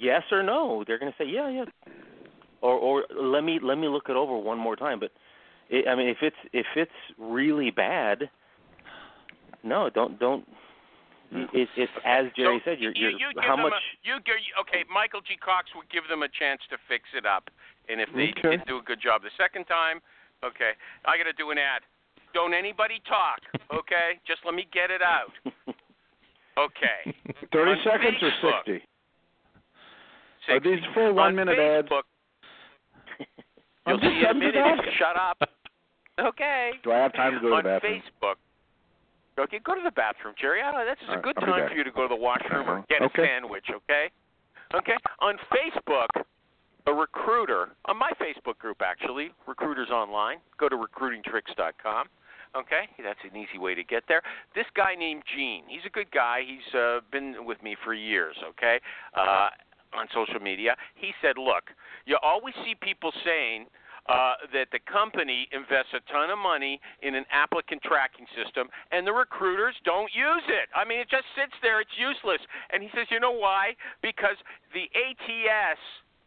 [0.00, 0.84] Yes or no?
[0.86, 1.64] They're going to say, yeah, yeah,
[2.60, 5.00] or or let me let me look it over one more time.
[5.00, 5.10] But
[5.70, 8.30] it, I mean, if it's if it's really bad,
[9.62, 10.46] no, don't don't.
[11.30, 12.80] It, it's as Jerry so said.
[12.80, 13.72] You're, you, you're you give how them much?
[13.74, 15.36] A, you give, okay, Michael G.
[15.36, 17.50] Cox would give them a chance to fix it up,
[17.88, 18.56] and if they Okay.
[18.56, 20.00] didn't do a good job the second time,
[20.40, 20.72] okay,
[21.04, 21.82] I got to do an ad.
[22.34, 23.40] Don't anybody talk,
[23.72, 24.18] okay?
[24.26, 25.32] Just let me get it out.
[26.58, 27.14] Okay.
[27.52, 28.66] Thirty On seconds or Facebook.
[28.66, 28.82] sixty?
[30.50, 31.86] Are these full one minute ads?
[31.92, 32.02] Facebook,
[33.86, 35.38] I'm You'll see I'm just if you shut up.
[36.18, 36.72] Okay.
[36.82, 38.02] Do I have time to go to on the bathroom?
[38.02, 38.34] Facebook.
[39.38, 40.60] Okay, go to the bathroom, Jerry.
[40.60, 42.08] I don't know, this is All a good I'll time for you to go to
[42.08, 43.22] the washroom or get Okay.
[43.22, 44.10] a sandwich, okay?
[44.74, 44.96] Okay?
[45.20, 46.10] On Facebook,
[46.88, 52.06] a recruiter, on my Facebook group actually, Recruiters Online, go to recruitingtricks.com.
[52.56, 54.22] Okay, that's an easy way to get there.
[54.54, 56.40] This guy named Gene, he's a good guy.
[56.46, 58.36] He's uh, been with me for years.
[58.50, 58.80] Okay,
[59.14, 59.48] uh,
[59.92, 61.70] on social media, he said, "Look,
[62.06, 63.66] you always see people saying
[64.08, 69.06] uh, that the company invests a ton of money in an applicant tracking system, and
[69.06, 70.68] the recruiters don't use it.
[70.74, 73.76] I mean, it just sits there; it's useless." And he says, "You know why?
[74.00, 74.36] Because
[74.72, 75.80] the ATS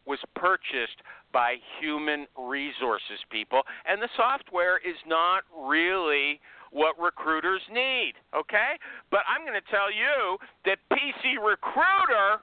[0.05, 1.01] was purchased
[1.33, 6.39] by human resources people, and the software is not really
[6.71, 8.79] what recruiters need, okay?
[9.11, 12.39] But I'm going to tell you that PC Recruiter,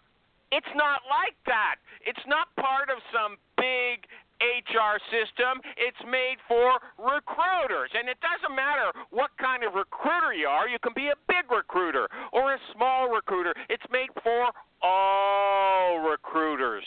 [0.53, 1.77] it's not like that.
[2.05, 4.05] It's not part of some big
[4.41, 5.61] HR system.
[5.77, 7.91] It's made for recruiters.
[7.97, 10.69] And it doesn't matter what kind of recruiter you are.
[10.69, 13.55] You can be a big recruiter or a small recruiter.
[13.69, 16.85] It's made for all recruiters.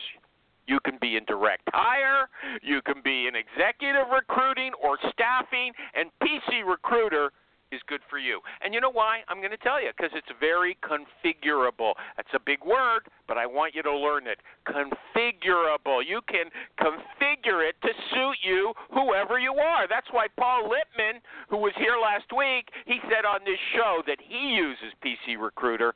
[0.72, 2.30] You can be in direct hire,
[2.64, 7.34] you can be in executive recruiting or staffing, and PC Recruiter
[7.74, 8.40] is good for you.
[8.64, 9.20] And you know why?
[9.28, 11.92] I'm going to tell you because it's very configurable.
[12.16, 14.40] That's a big word, but I want you to learn it.
[14.64, 16.08] Configurable.
[16.08, 16.48] You can
[16.80, 19.90] configure it to suit you, whoever you are.
[19.90, 24.20] That's why Paul Lippman, who was here last week, he said on this show that
[24.24, 25.96] he uses PC Recruiter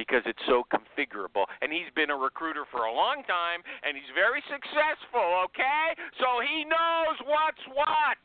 [0.00, 1.44] because it's so configurable.
[1.60, 5.92] And he's been a recruiter for a long time, and he's very successful, okay?
[6.16, 8.16] So he knows what's what.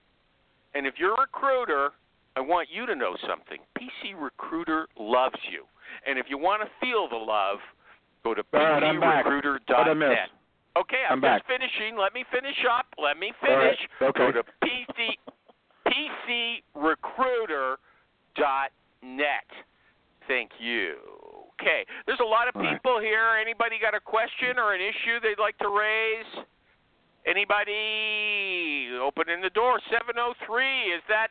[0.73, 1.91] And if you're a recruiter,
[2.35, 3.59] I want you to know something.
[3.75, 5.63] PC Recruiter loves you.
[6.07, 7.59] And if you want to feel the love,
[8.25, 9.23] Go to All right, I'm back.
[9.23, 10.09] What'd I miss?
[10.09, 10.29] pcrecruiter.net.
[10.77, 11.47] Okay, I'm, I'm back.
[11.47, 11.95] just finishing.
[11.95, 12.88] Let me finish up.
[12.97, 14.09] Let me All right, finish.
[14.09, 14.17] okay.
[14.17, 15.13] Go to pc
[16.75, 19.47] pcrecruiter.net.
[20.27, 20.95] Thank you.
[21.62, 22.74] Okay, there's a lot of All right.
[22.82, 23.38] people here.
[23.39, 26.46] Anybody got a question or an issue they'd like to raise?
[27.26, 29.80] Anybody opening the door?
[29.89, 30.94] 703.
[30.94, 31.30] Is that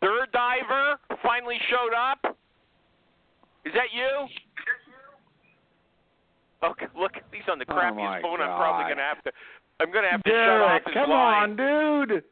[0.00, 2.36] third diver finally showed up?
[3.64, 4.28] Is that you?
[6.62, 8.40] Okay, look, he's on the Oh, crappiest my phone.
[8.40, 9.32] I'm probably gonna have to.
[9.80, 11.42] I'm gonna have to shut off Derek, his come line.
[11.42, 12.24] on, dude.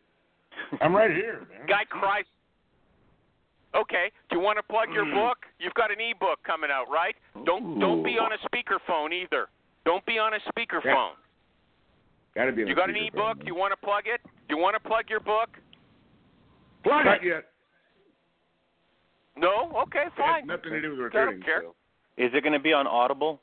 [0.80, 1.66] I'm right here, man.
[1.66, 2.24] Guy cries.
[3.74, 5.14] Okay, do you want to plug your mm.
[5.14, 5.38] book?
[5.60, 7.14] You've got an e-book coming out, right?
[7.46, 9.46] Don't don't be on a speakerphone either.
[9.84, 11.14] Don't be on a speakerphone.
[11.14, 12.34] Yeah.
[12.34, 12.62] Gotta be.
[12.62, 13.38] on You the got an e-book?
[13.38, 13.46] man.
[13.46, 14.20] You want to plug it?
[14.48, 15.50] Do You want to plug your book?
[16.82, 17.44] Plug it yet.
[19.36, 19.72] No?
[19.86, 20.40] Okay, It fine.
[20.40, 21.40] has nothing to do with I recruiting.
[21.40, 21.62] don't care.
[21.62, 21.74] So.
[22.16, 23.40] Is it going to be on Audible?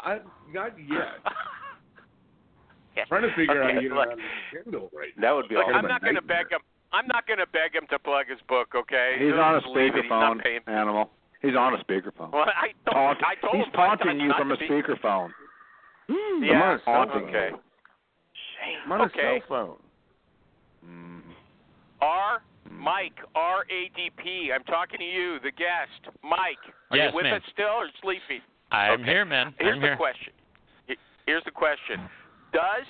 [0.00, 0.18] I
[0.52, 1.20] not yet.
[2.96, 3.04] Yeah.
[3.08, 4.18] Trying to figure out how Okay, to get it look, on
[4.64, 5.22] Kindle right now.
[5.22, 6.44] That would be I'm not going to nightmare.
[6.44, 6.60] beg him.
[6.94, 8.68] I'm not going to beg him to plug his book.
[8.74, 9.16] Okay?
[9.18, 10.02] He's Just on a leave it.
[10.02, 11.10] He's not speakerphone, animal.
[11.42, 12.32] He's on a speakerphone.
[12.32, 15.30] Well, I told, Taunt- I told he's him five taunting you from a be- speakerphone.
[16.40, 16.78] Yeah.
[16.84, 17.50] Taunting Okay.
[17.52, 17.58] you.
[18.86, 19.40] I'm a Okay.
[19.48, 19.76] cell phone.
[20.88, 21.20] Mm.
[22.00, 22.42] R.
[22.70, 24.50] Mike R A D P.
[24.54, 26.58] I'm talking to you, the guest, Mike.
[26.90, 27.34] Are Yes, you with ma'am.
[27.36, 28.40] us still or sleeping?
[28.72, 29.10] I'm Okay.
[29.10, 29.54] here, man.
[29.58, 29.96] Here's I'm the here.
[29.96, 30.32] question.
[31.26, 32.00] Here's the question.
[32.52, 32.86] Does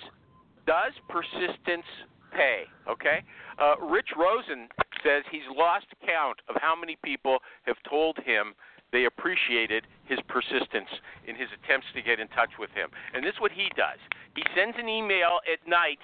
[0.67, 1.87] does persistence
[2.35, 2.65] pay?
[2.91, 3.23] Okay.
[3.59, 4.69] Uh, Rich Rosen
[5.03, 8.55] says he's lost count of how many people have told him
[8.93, 10.91] they appreciated his persistence
[11.27, 12.91] in his attempts to get in touch with him.
[13.13, 13.99] And this is what he does.
[14.37, 15.99] He sends an email at night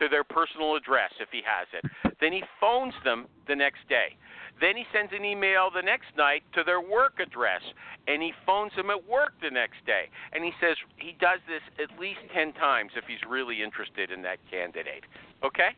[0.00, 1.86] to their personal address if he has it.
[2.20, 4.18] Then he phones them the next day.
[4.60, 7.62] Then he sends an email the next night to their work address,
[8.06, 10.10] and he phones them at work the next day.
[10.32, 14.22] And he says he does this at least 10 times if he's really interested in
[14.22, 15.04] that candidate.
[15.44, 15.70] Okay?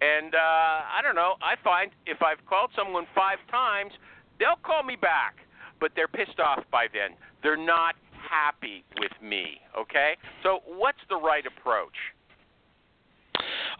[0.00, 1.34] And uh, I don't know.
[1.42, 3.92] I find if I've called someone five times,
[4.38, 5.36] they'll call me back,
[5.80, 7.16] but they're pissed off by then.
[7.42, 9.60] They're not happy with me.
[9.78, 10.14] Okay?
[10.42, 11.94] So what's the right approach?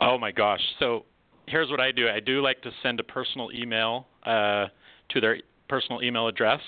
[0.00, 0.60] Oh my gosh.
[0.78, 1.04] So
[1.46, 2.08] here's what I do.
[2.08, 4.66] I do like to send a personal email uh,
[5.10, 6.60] to their personal email address,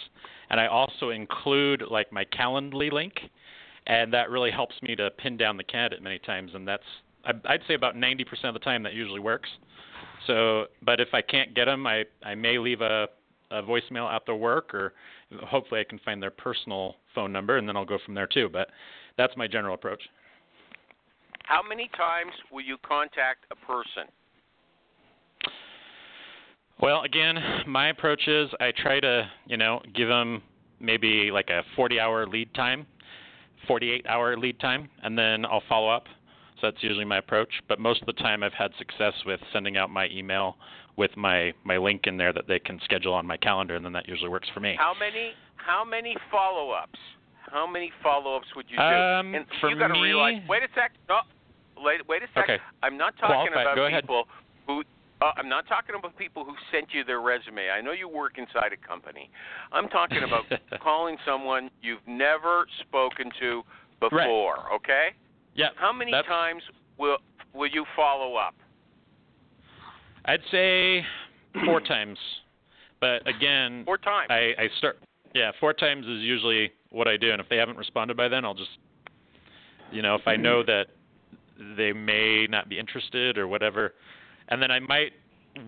[0.51, 3.15] and I also include like my Calendly link,
[3.87, 6.83] and that really helps me to pin down the candidate many times, and that's
[7.27, 9.49] I'd say about 90% of the time that usually works.
[10.27, 13.09] So, but if I can't get them, I I may leave a
[13.51, 14.93] a voicemail after work, or
[15.45, 18.49] hopefully I can find their personal phone number, and then I'll go from there too.
[18.53, 18.69] But
[19.17, 20.03] that's my general approach.
[21.45, 24.11] How many times will you contact a person?
[26.81, 30.43] Well, again, my approach is I try to, you know, give them
[30.81, 32.87] maybe like a 40-hour lead time,
[33.69, 36.07] 48-hour lead time, and then I'll follow up.
[36.65, 37.51] That's usually my approach.
[37.69, 40.57] But most of the time, I've had success with sending out my email
[40.97, 43.93] with my my link in there that they can schedule on my calendar, and then
[43.93, 44.75] that usually works for me.
[44.79, 46.99] How many how many follow-ups?
[47.53, 48.83] How many follow-ups would you do?
[48.83, 50.43] Um, and for you got to me- realize.
[50.49, 50.93] Wait a sec.
[51.09, 51.19] No,
[51.77, 52.45] wait, wait a sec.
[52.45, 52.59] Okay.
[52.83, 53.63] I'm not talking Qualified.
[53.67, 54.03] about Go ahead.
[54.05, 54.25] people
[54.67, 54.83] who.
[55.23, 57.71] Uh, I'm not talking about people who sent you their resume.
[57.71, 59.31] I know you work inside a company.
[59.73, 60.45] I'm talking about
[60.83, 63.63] calling someone you've never spoken to
[64.01, 64.73] before.
[64.75, 65.15] Okay.
[65.55, 65.69] Yeah.
[65.77, 66.63] How many times
[66.99, 67.19] will
[67.53, 68.55] will you follow up?
[70.25, 71.05] I'd say
[71.65, 72.19] four times.
[73.01, 74.29] But again, Four times.
[74.31, 74.99] I, I start.
[75.35, 78.45] Yeah, four times is usually what I do, and if they haven't responded by then,
[78.45, 78.71] I'll just,
[79.91, 80.71] you know, if I know mm-hmm.
[80.71, 83.95] that they may not be interested or whatever,
[84.49, 85.13] and then I might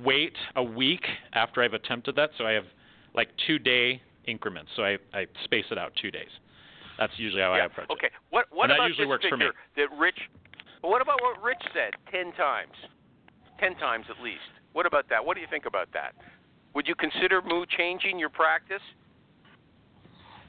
[0.05, 2.64] wait a week after I've attempted that, so I have
[3.14, 6.31] like two day increments, so I I space it out two days.
[6.98, 7.66] That's usually how I yeah.
[7.66, 8.06] approach okay.
[8.09, 8.12] it.
[8.30, 9.46] What what And that about usually this works for me.
[9.46, 10.18] figure that Rich?
[10.80, 11.92] What about what Rich said?
[12.11, 12.72] Ten times.
[13.61, 14.48] Ten times at least.
[14.72, 15.24] What about that?
[15.24, 16.12] What do you think about that?
[16.74, 18.82] Would you consider mood changing your practice?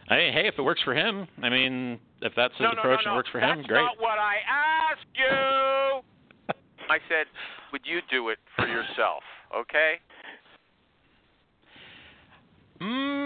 [0.09, 2.79] I mean, hey, if it works for him, I mean, if that's his no, no,
[2.79, 3.11] approach no, no.
[3.11, 3.81] and works for That's him, great.
[3.83, 6.53] That's not what I asked you.
[6.89, 7.27] I said,
[7.73, 9.23] would you do it for yourself?
[9.55, 9.95] Okay.
[12.81, 13.16] Mm,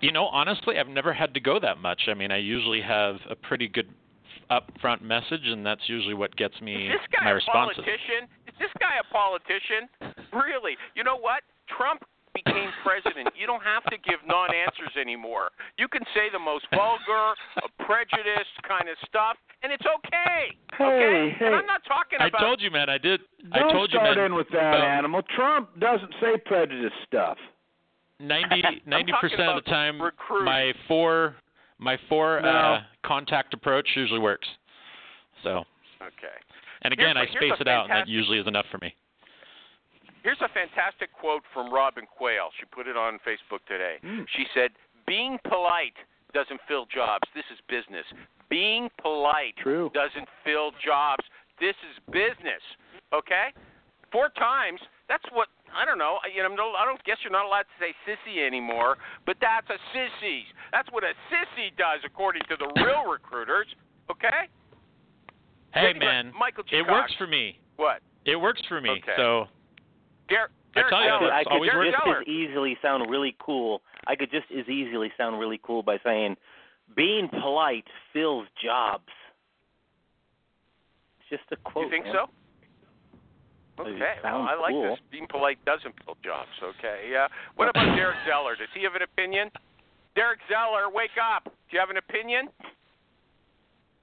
[0.00, 2.02] you know, honestly, I've never had to go that much.
[2.08, 3.88] I mean, I usually have a pretty good
[4.50, 6.98] upfront message, and that's usually what gets me my responses.
[6.98, 7.84] Is this guy my a responses.
[7.84, 8.22] politician?
[8.46, 9.82] Is this guy a politician?
[10.32, 10.76] Really?
[10.94, 11.42] You know what?
[11.76, 13.28] Trump became president.
[13.36, 15.50] You don't have to give non-answers anymore.
[15.76, 20.54] You can say the most vulgar, uh, prejudiced kind of stuff, and it's okay.
[20.80, 21.34] okay?
[21.34, 21.46] Hey, hey.
[21.46, 22.40] And I'm not talking about.
[22.40, 22.88] I told you, man.
[22.88, 23.20] I did.
[23.52, 24.26] Don't I told you, start man.
[24.26, 25.22] in with that, about animal.
[25.34, 27.38] Trump doesn't say prejudice stuff.
[28.20, 30.44] 90 I'm talking percent of the time, recruiting.
[30.46, 31.36] my four
[31.78, 32.48] my four No.
[32.48, 34.48] uh, contact approach usually works.
[35.44, 35.64] So,
[36.02, 36.34] Okay.
[36.82, 38.78] and again, Here's I a- here's space it out, and that usually is enough for
[38.78, 38.92] me.
[40.24, 42.50] Here's a fantastic quote from Robin Quayle.
[42.58, 43.98] She put it on Facebook today.
[44.34, 44.72] She said,
[45.06, 45.96] "Being polite
[46.32, 47.28] doesn't fill jobs.
[47.34, 48.04] This is business.
[48.48, 49.90] Being polite True.
[49.94, 51.24] doesn't fill jobs.
[51.60, 52.62] This is business."
[53.12, 53.52] Okay?
[54.10, 54.80] Four times.
[55.06, 56.18] That's what I don't know.
[56.34, 59.68] You know, no- I don't guess you're not allowed to say sissy anymore, but that's
[59.70, 60.42] a sissy.
[60.72, 63.66] That's what a sissy does, according to the real recruiters.
[64.10, 64.48] Okay?
[65.74, 66.76] Hey, But man, Michael G.
[66.76, 67.58] it Cox, works for me.
[67.76, 68.00] What?
[68.24, 68.90] It works for me.
[68.90, 69.12] Okay.
[69.16, 69.46] So,
[70.28, 71.32] Derek, I tell you, Zeller.
[71.32, 72.20] I could always just Zeller.
[72.20, 73.82] as easily sound really cool.
[74.06, 76.36] I could just as easily sound really cool by saying,
[76.94, 79.08] "Being polite fills jobs."
[81.20, 81.84] It's just a quote.
[81.84, 82.14] You think man.
[82.14, 82.30] so?
[83.86, 84.14] It Okay.
[84.24, 84.90] Well, sounds I like cool.
[84.90, 84.98] this.
[85.10, 86.50] Being polite doesn't fill jobs.
[86.62, 87.08] Okay.
[87.10, 87.28] Yeah.
[87.56, 88.56] What about Derek Zeller?
[88.56, 89.50] Does he have an opinion?
[90.14, 91.44] Derek Zeller, wake up.
[91.44, 92.48] Do you have an opinion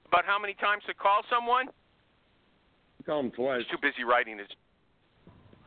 [0.07, 1.67] about how many times to call someone?
[3.05, 3.61] Call him twice.
[3.67, 4.47] He's too busy writing his.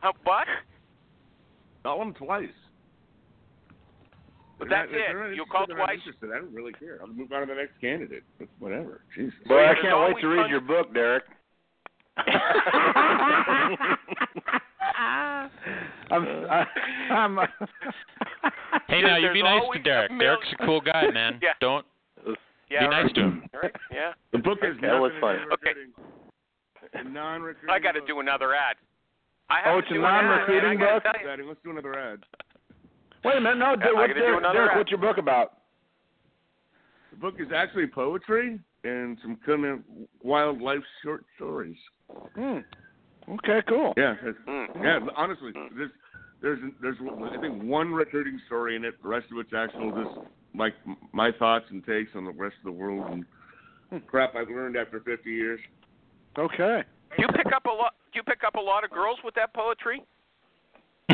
[0.01, 0.47] How what?
[1.83, 2.49] Call him twice.
[4.57, 5.35] But They're that's not- it.
[5.35, 5.99] You'll call they're not twice.
[6.23, 6.97] I don't really care.
[7.01, 8.23] I'll move on to the next candidate.
[8.59, 9.01] Whatever.
[9.15, 9.33] Jesus.
[9.47, 11.23] Boy, I can't wait to read your book, Derek.
[16.11, 16.65] I'm, I,
[17.11, 17.37] I'm,
[18.87, 20.11] hey, now you There's be nice to always a Derek.
[20.19, 21.39] Derek's a cool guy, man.
[21.41, 21.49] Yeah.
[21.61, 21.85] Don't
[22.69, 22.81] Yeah.
[22.81, 23.43] be nice to him.
[23.53, 23.71] Right.
[23.91, 24.13] Yeah.
[24.31, 25.37] The book is That was nothing fun.
[25.53, 25.71] Okay.
[27.13, 27.69] non-recruiting.
[27.69, 28.75] I got to do another ad.
[29.49, 31.03] I have Oh, it's a do an non-recruiting and gotta book?
[31.03, 31.13] tell
[31.47, 32.19] Let's do another ad.
[33.23, 35.53] wait a minute, no, Derek, gotta Derek, Derek what's your book about?
[37.11, 39.79] The book is actually poetry and some kind of
[40.23, 41.77] wildlife short stories.
[42.35, 42.59] Hmm.
[43.29, 43.93] Okay, cool.
[43.97, 44.15] Yeah,
[44.47, 44.83] Mm.
[44.83, 44.99] yeah.
[45.15, 45.91] Honestly, there's
[46.41, 48.95] there's there's I think one recruiting story in it.
[49.03, 50.17] The rest of it's actual just
[50.55, 50.73] like
[51.11, 53.25] my thoughts and takes on the rest of the world and
[54.07, 55.59] crap I've learned after 50 years.
[56.37, 56.83] Okay.
[57.17, 57.93] Do you pick up a lot?
[58.13, 60.03] Do you pick up a lot of girls with that poetry?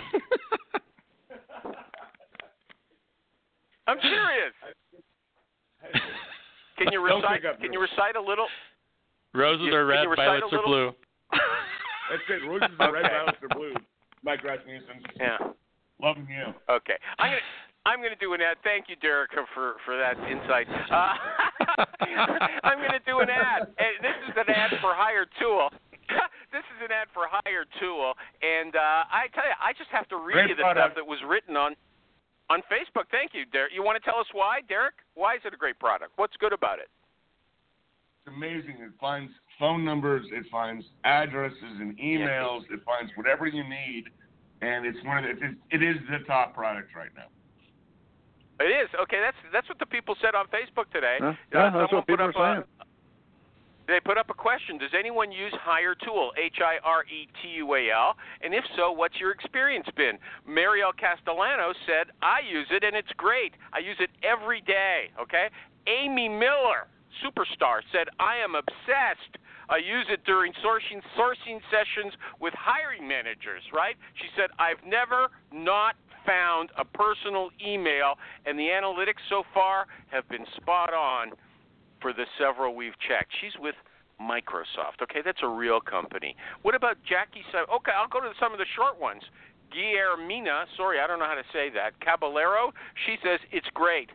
[3.87, 4.53] I'm serious.
[6.77, 7.45] Can you recite?
[7.45, 8.47] up Can you recite a little?
[9.33, 10.91] Roses You- are red, violets are blue.
[11.31, 12.47] That's it.
[12.47, 13.73] Roses are red, violets are blue.
[14.23, 15.37] Mike Rasmussen, Yeah.
[16.01, 16.53] loving you.
[16.69, 16.95] Okay.
[17.19, 17.41] I'm gonna.
[17.87, 18.57] I'm going to do an ad.
[18.63, 20.65] Thank you, Derica, for for that insight.
[20.89, 21.13] Uh,
[22.65, 25.69] I'm going to do an ad, and this is an ad for Hire Tool.
[26.49, 30.07] this is an ad for Hire Tool, and uh, I tell you, I just have
[30.09, 30.81] to read Great you the product.
[30.81, 31.75] stuff that was written on
[32.49, 33.05] on Facebook.
[33.11, 33.73] Thank you, Derek.
[33.73, 34.95] You want to tell us why, Derek?
[35.13, 36.11] Why is it a great product?
[36.15, 36.89] What's good about it?
[38.25, 38.77] It's amazing.
[38.81, 44.05] It finds phone numbers, it finds addresses and emails, it finds whatever you need,
[44.61, 47.27] and it's one of the, it is, it is the top product right now.
[48.59, 49.19] It is okay.
[49.19, 51.17] That's that's what the people said on Facebook today.
[51.19, 51.33] Huh?
[51.53, 52.74] Uh, that's what people are up a-
[53.87, 54.77] They put up a question.
[54.77, 56.31] Does anyone use Hiretual?
[56.37, 58.15] H I R E T U A L.
[58.41, 60.17] And if so, what's your experience been?
[60.47, 63.53] Mariel Castellano said, I use it and it's great.
[63.73, 65.13] I use it every day.
[65.21, 65.47] Okay.
[65.87, 66.89] Amy Miller,
[67.21, 69.37] superstar, said, I am obsessed.
[69.69, 73.95] I use it during sourcing sourcing sessions with hiring managers, right?
[74.21, 75.95] She said, I've never not
[76.25, 81.31] found a personal email, and the analytics so far have been spot on
[82.05, 83.33] for the several we've checked.
[83.41, 83.73] She's with
[84.21, 85.01] Microsoft.
[85.01, 86.35] Okay, that's a real company.
[86.61, 87.41] What about Jackie?
[87.49, 89.23] Okay, I'll go to some of the short ones.
[89.73, 91.99] Guillermina, sorry, I don't know how to say that.
[92.05, 92.71] Caballero,
[93.07, 94.11] she says it's great.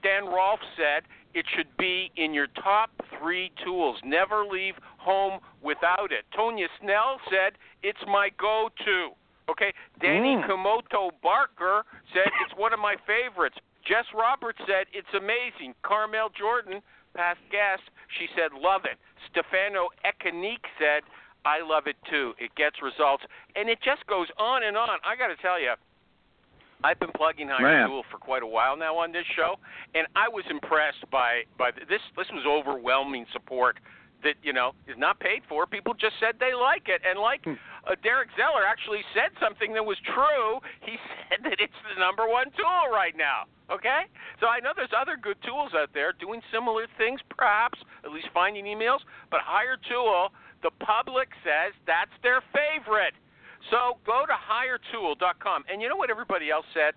[0.00, 2.90] Stan Rolfe said it should be in your top
[3.22, 3.96] three tools.
[4.04, 6.26] Never leave home without it.
[6.36, 9.10] Tonya Snell said it's my go-to.
[9.48, 10.46] Okay, Danny Mm.
[10.50, 13.56] Komoto Barker said it's one of my favorites.
[13.86, 15.74] Jess Roberts said it's amazing.
[15.82, 16.82] Carmel Jordan,
[17.18, 17.82] past guest,
[18.14, 18.94] she said love it.
[19.26, 21.02] Stefano Ekanique said
[21.42, 22.38] I love it too.
[22.38, 23.26] It gets results,
[23.58, 25.02] and it just goes on and on.
[25.02, 25.74] I got to tell you,
[26.84, 27.88] I've been plugging Hire Man.
[27.88, 29.58] Tool for quite a while now on this show,
[29.94, 32.02] and I was impressed by by this.
[32.16, 33.78] This was overwhelming support
[34.22, 35.66] that you know is not paid for.
[35.66, 37.58] People just said they like it, and like hmm.
[37.88, 40.60] Uh, Derek Zeller actually said something that was true.
[40.84, 43.48] He said that it's the number one tool right now.
[43.68, 44.08] Okay,
[44.40, 48.28] so I know there's other good tools out there doing similar things, perhaps at least
[48.32, 49.04] finding emails.
[49.28, 50.32] But Hiretual,
[50.64, 53.12] the public says that's their favorite.
[53.68, 56.96] So go to hiretual.com, and you know what everybody else said?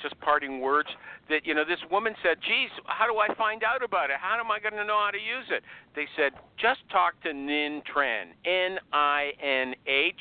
[0.00, 0.88] Just parting words
[1.28, 4.16] that you know this woman said, "Geez, how do I find out about it?
[4.20, 5.62] How am I going to know how to use it?"
[5.94, 10.20] They said, "Just talk to Ninh Tran, N I N H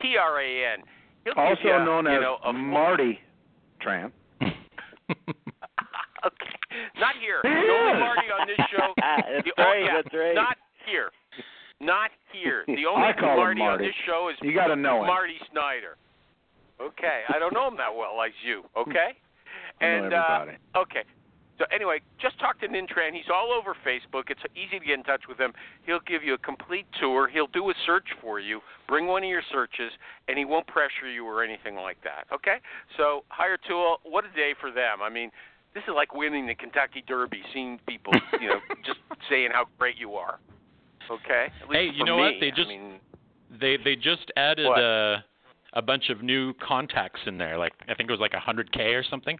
[0.00, 0.82] T R A N."
[1.24, 3.20] He'll Also you, known you as know, a Marty
[3.80, 4.10] tran
[6.26, 6.56] okay.
[6.98, 7.40] Not here.
[7.42, 8.00] He the only.
[8.00, 8.92] Marty on this show.
[8.96, 9.84] that's the, oh, right.
[9.84, 10.34] yeah, That's right.
[10.34, 11.10] Not here.
[11.80, 12.64] Not here.
[12.66, 15.06] The only I call him Marty, on this show is You got to know him.
[15.08, 15.96] Marty Snyder.
[16.80, 18.64] Okay, I don't know him that well as you.
[18.76, 19.16] Okay,
[19.80, 20.44] I know and uh,
[20.80, 21.02] okay.
[21.58, 23.12] So anyway, just talk to Ninh Tran.
[23.12, 24.30] He's all over Facebook.
[24.30, 25.52] It's easy to get in touch with him.
[25.84, 27.28] He'll give you a complete tour.
[27.28, 28.60] He'll do a search for you.
[28.88, 29.92] Bring one of your searches,
[30.28, 32.24] and he won't pressure you or anything like that.
[32.34, 32.56] Okay?
[32.96, 33.98] So hire Tool.
[34.02, 35.02] What a day for them.
[35.02, 35.30] I mean,
[35.74, 37.42] this is like winning the Kentucky Derby.
[37.52, 38.98] Seeing people, you know, just
[39.28, 40.40] saying how great you are.
[41.10, 41.48] Okay?
[41.62, 42.22] At least Hey, you know me.
[42.22, 42.32] what?
[42.40, 42.98] They I just mean,
[43.60, 44.82] They they just added What?
[44.82, 45.18] uh,
[45.74, 47.56] a bunch of new contacts in there.
[47.58, 49.38] Like I think it was like 100k or something.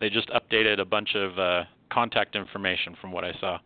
[0.00, 3.58] They just updated a bunch of uh, contact information from what I saw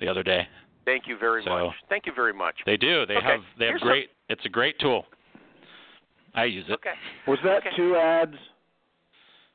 [0.00, 0.46] the other day.
[0.84, 1.74] thank you very So- much.
[1.88, 2.56] Thank you very much.
[2.66, 3.06] They do.
[3.06, 4.10] They Okay, have they have here's some- great.
[4.28, 5.06] It's a great tool.
[6.34, 6.72] I use it.
[6.72, 6.94] Okay.
[7.26, 7.76] Was that Okay.
[7.76, 8.34] two ads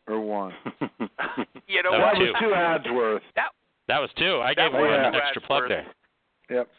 [0.07, 0.53] or one?
[1.67, 2.17] You know That what?
[2.17, 3.21] was two ads worth.
[3.35, 4.39] That was two.
[4.41, 5.69] I That gave one an extra plug worth.
[5.69, 5.85] there.
[6.49, 6.69] Yep.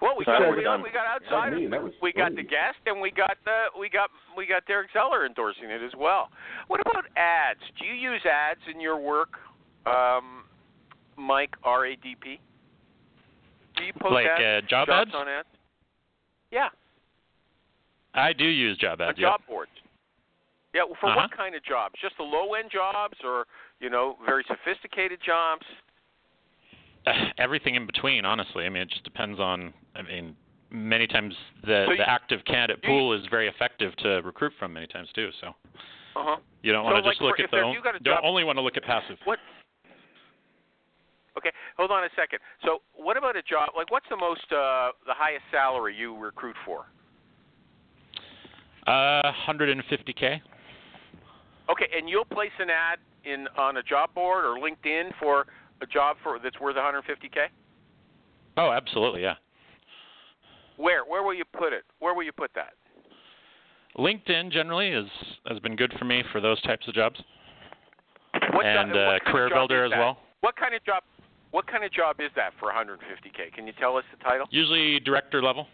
[0.00, 0.82] Well, we That got we, done.
[0.82, 1.92] we got outsiders.
[2.00, 5.70] we got the guest, and we got the we got we got Derek Zeller endorsing
[5.70, 6.28] it as well.
[6.68, 7.60] What about ads?
[7.80, 9.30] Do you use ads in your work,
[9.86, 10.44] um,
[11.16, 12.38] Mike R A D P?
[13.76, 15.10] Do you post Like ads, uh, job ads.
[15.12, 15.48] on ads?
[16.52, 16.68] Yeah,
[18.14, 19.18] I do use job ads.
[19.18, 19.30] yep.
[19.30, 19.72] job boards.
[20.72, 21.16] Yeah, for Uh-huh.
[21.22, 21.94] what kind of jobs?
[22.00, 23.46] Just the low end jobs, or
[23.80, 25.66] you know, very sophisticated jobs?
[27.38, 30.36] everything in between honestly i mean it just depends on i mean
[30.70, 34.86] many times the So the active candidate pool is very effective to recruit from many
[34.86, 36.36] times too so Uh huh.
[36.62, 38.56] you don't So, want to like, just look at the on- you don't only want
[38.58, 39.38] to look at passive What?
[41.38, 42.38] Okay, hold on a second.
[42.64, 43.68] So, what about a job?
[43.76, 46.86] Like, what's the most, uh, the highest salary you recruit for?
[48.86, 50.40] uh 150k
[51.68, 55.46] Okay, and you'll place an ad in on a job board or LinkedIn for
[55.82, 57.46] a job for that's worth 150k.
[58.56, 59.34] oh absolutely yeah
[60.76, 61.04] Where?
[61.04, 61.84] Where will you put it?
[61.98, 62.74] Where will you put that?
[63.98, 65.06] linkedin generally is
[65.46, 67.18] has been good for me for those types of jobs
[68.52, 69.98] What and uh, kind career job builder as that?
[69.98, 71.02] well What kind of job?
[71.52, 73.52] What kind of job is that for 150k?
[73.54, 74.46] Can you tell us the title?
[74.50, 75.66] usually director level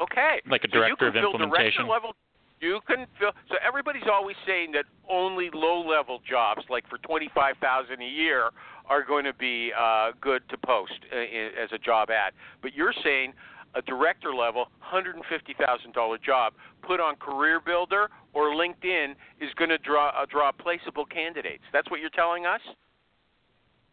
[0.00, 0.40] Okay.
[0.50, 2.12] like a So you director of can fill implementation Director level.
[2.60, 3.32] You can fill.
[3.48, 8.50] So everybody's always saying that only low-level jobs, like for twenty-five thousand a year,
[8.86, 11.16] are going to be uh, good to post uh,
[11.62, 12.32] as a job ad.
[12.62, 13.32] But you're saying
[13.74, 16.52] a director level, hundred and fifty thousand dollar job,
[16.82, 21.64] put on Career Builder or LinkedIn, is going to draw uh, draw placeable candidates.
[21.72, 22.60] That's what you're telling us.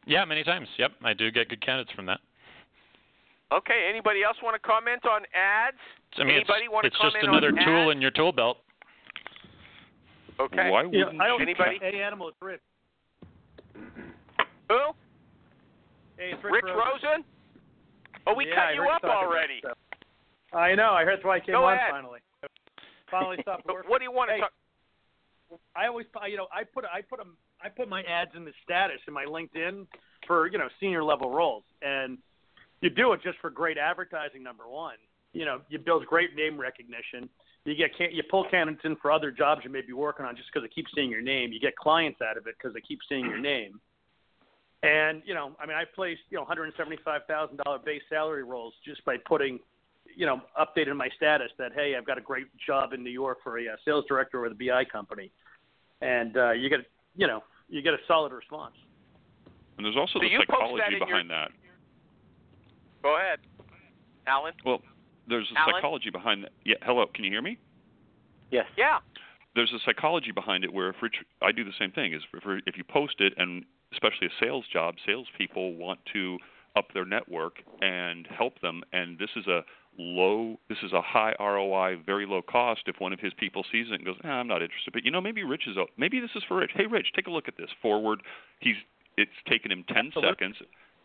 [0.05, 2.20] yeah many times yep i do get good candidates from that
[3.51, 3.87] Okay.
[3.89, 5.77] Anybody else want to comment on ads?
[6.17, 7.95] i mean Anybody it's, want to it's just comment on another tool ads?
[7.95, 8.57] in your tool belt
[10.39, 10.69] Okay.
[10.69, 11.79] Why wouldn't I don't Anybody?
[11.81, 12.61] Hey, Animal, it's Rich.
[14.69, 14.93] Who?
[16.17, 17.25] Hey, it's Rich, Rich Rosen?
[18.27, 19.61] Oh, we yeah, cut I you up already.
[20.53, 20.91] I know.
[20.91, 21.89] I heard that's why I came Go on ahead.
[21.89, 22.19] finally.
[23.09, 23.89] Finally stopped But working.
[23.89, 24.39] what do you want to Hey.
[24.41, 24.51] talk?
[25.75, 28.51] I always, you know, I put I put 'em- I put my ads in the
[28.63, 29.87] status in my LinkedIn
[30.27, 32.17] for you know senior level roles, and
[32.82, 34.43] you do it just for great advertising.
[34.43, 34.95] Number one,
[35.34, 37.30] you know, you build great name recognition.
[37.65, 40.36] You get can you pull candidates in for other jobs you may be working on
[40.36, 41.51] just because they keep seeing your name.
[41.51, 43.80] You get clients out of it because they keep seeing your name.
[44.84, 47.80] And you know, I mean, I placed you know one hundred and seventy-five thousand dollar
[47.80, 49.59] base salary roles just by putting,
[50.15, 53.39] you know, updating my status that hey, I've got a great job in New York
[53.43, 55.32] for a uh, sales director with a BI company,
[56.01, 56.82] and uh, you get
[57.15, 58.75] you know you get a solid response.
[59.78, 61.49] And there's also So the you post that psychology your- behind that.
[63.07, 63.39] Go ahead,
[64.27, 64.51] Alan.
[64.65, 64.81] Well,
[65.29, 65.75] there's a Alan?
[65.75, 66.51] psychology behind that.
[66.65, 67.57] Yeah, hello, can you hear me?
[68.51, 68.65] yes.
[68.77, 68.99] Yeah.
[69.55, 72.13] There's a psychology behind it where if Rich, I do the same thing.
[72.13, 76.37] Is if, if you post it, and especially a sales job, salespeople want to
[76.75, 78.83] up their network and help them.
[78.91, 79.61] And this is a
[79.97, 82.81] low, this is a high ROI, very low cost.
[82.87, 85.11] If one of his people sees it and goes, ah, I'm not interested, but you
[85.11, 86.71] know, maybe Rich is, a, maybe this is for Rich.
[86.75, 87.69] Hey, Rich, take a look at this.
[87.81, 88.21] Forward,
[88.59, 88.75] he's,
[89.17, 90.29] it's taken him 10 Absolutely.
[90.29, 90.55] seconds.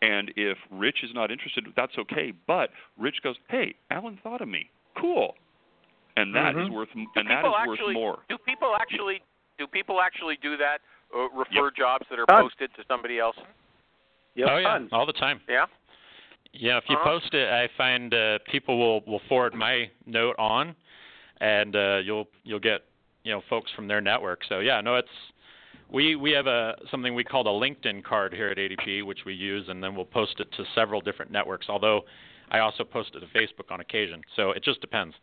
[0.03, 2.33] And if Rich is not interested, that's okay.
[2.45, 4.69] But Rich goes, hey, Alan thought of me.
[4.99, 5.35] Cool.
[6.17, 6.71] And that is Mhm.
[6.71, 8.23] worth, Do and that is people worth more.
[8.27, 9.21] Do people actually
[9.57, 10.81] do people actually do that?
[11.15, 12.41] Uh, refer jobs that are Done.
[12.43, 13.37] posted to somebody else?
[14.35, 14.49] Yep.
[14.49, 14.89] oh yeah Tons.
[14.91, 15.67] all the time Yeah.
[16.53, 17.19] Yeah, if you Uh-huh.
[17.19, 20.75] post it, I find uh, people will will forward my note on,
[21.39, 22.83] and uh, you'll you'll get
[23.23, 24.43] you know folks from their network.
[24.45, 25.32] So yeah, no, it's
[25.93, 29.33] we we have a something we call a LinkedIn card here at ADP, which we
[29.33, 31.67] use, and then we'll post it to several different networks.
[31.69, 32.01] Although
[32.51, 35.15] I also post it to Facebook on occasion, so it just depends.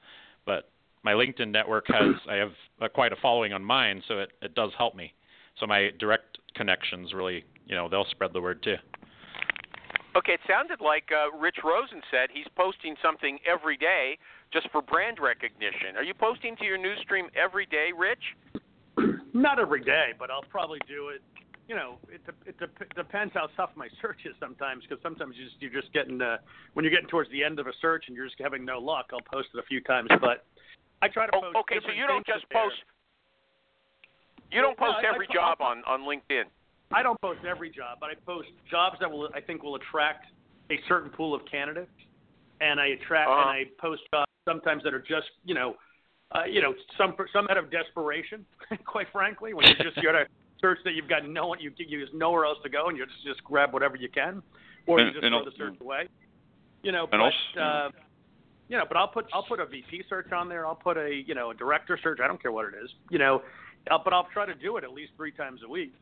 [0.46, 0.70] But
[1.02, 2.52] my LinkedIn network has I have
[2.92, 5.12] quite a following on mine, so it it does help me.
[5.58, 8.76] So my direct connections really you know they'll spread the word too.
[10.16, 14.18] Okay, it sounded like uh, Rich Rosen said he's posting something every day
[14.52, 15.94] just for brand recognition.
[15.96, 18.34] Are you posting to your news stream every day, Rich?
[19.32, 21.22] Not every day, but I'll probably do it.
[21.68, 24.82] You know, it de- it, de- depends how tough my search is sometimes.
[24.88, 26.38] Because sometimes you just you're just getting uh,
[26.74, 29.10] when you're getting towards the end of a search and you're just having no luck.
[29.12, 30.44] I'll post it a few times, but
[31.02, 32.74] I try to Oh, okay, so you don't just post.
[34.50, 36.44] You don't Well, post I- I every job on on LinkedIn.
[36.92, 40.26] I don't post every job, but I post jobs that will I think will attract
[40.70, 41.90] a certain pool of candidates,
[42.60, 43.40] and I attract Uh-huh.
[43.42, 45.76] and I post jobs sometimes that are just you know,
[46.32, 48.44] uh, you know some some out of desperation,
[48.86, 50.26] quite frankly, when you just you got to
[50.60, 53.04] search that you've got no one you you just nowhere else to go and you
[53.06, 54.42] just just grab whatever you can,
[54.86, 56.08] or you And- just and throw al- the search away.
[56.82, 57.90] You know, And but also- uh,
[58.68, 60.66] you know, but I'll put I'll put a VP search on there.
[60.66, 62.20] I'll put a you know a director search.
[62.22, 62.90] I don't care what it is.
[63.10, 63.42] You know,
[63.90, 65.92] uh, but I'll try to do it at least three times a week.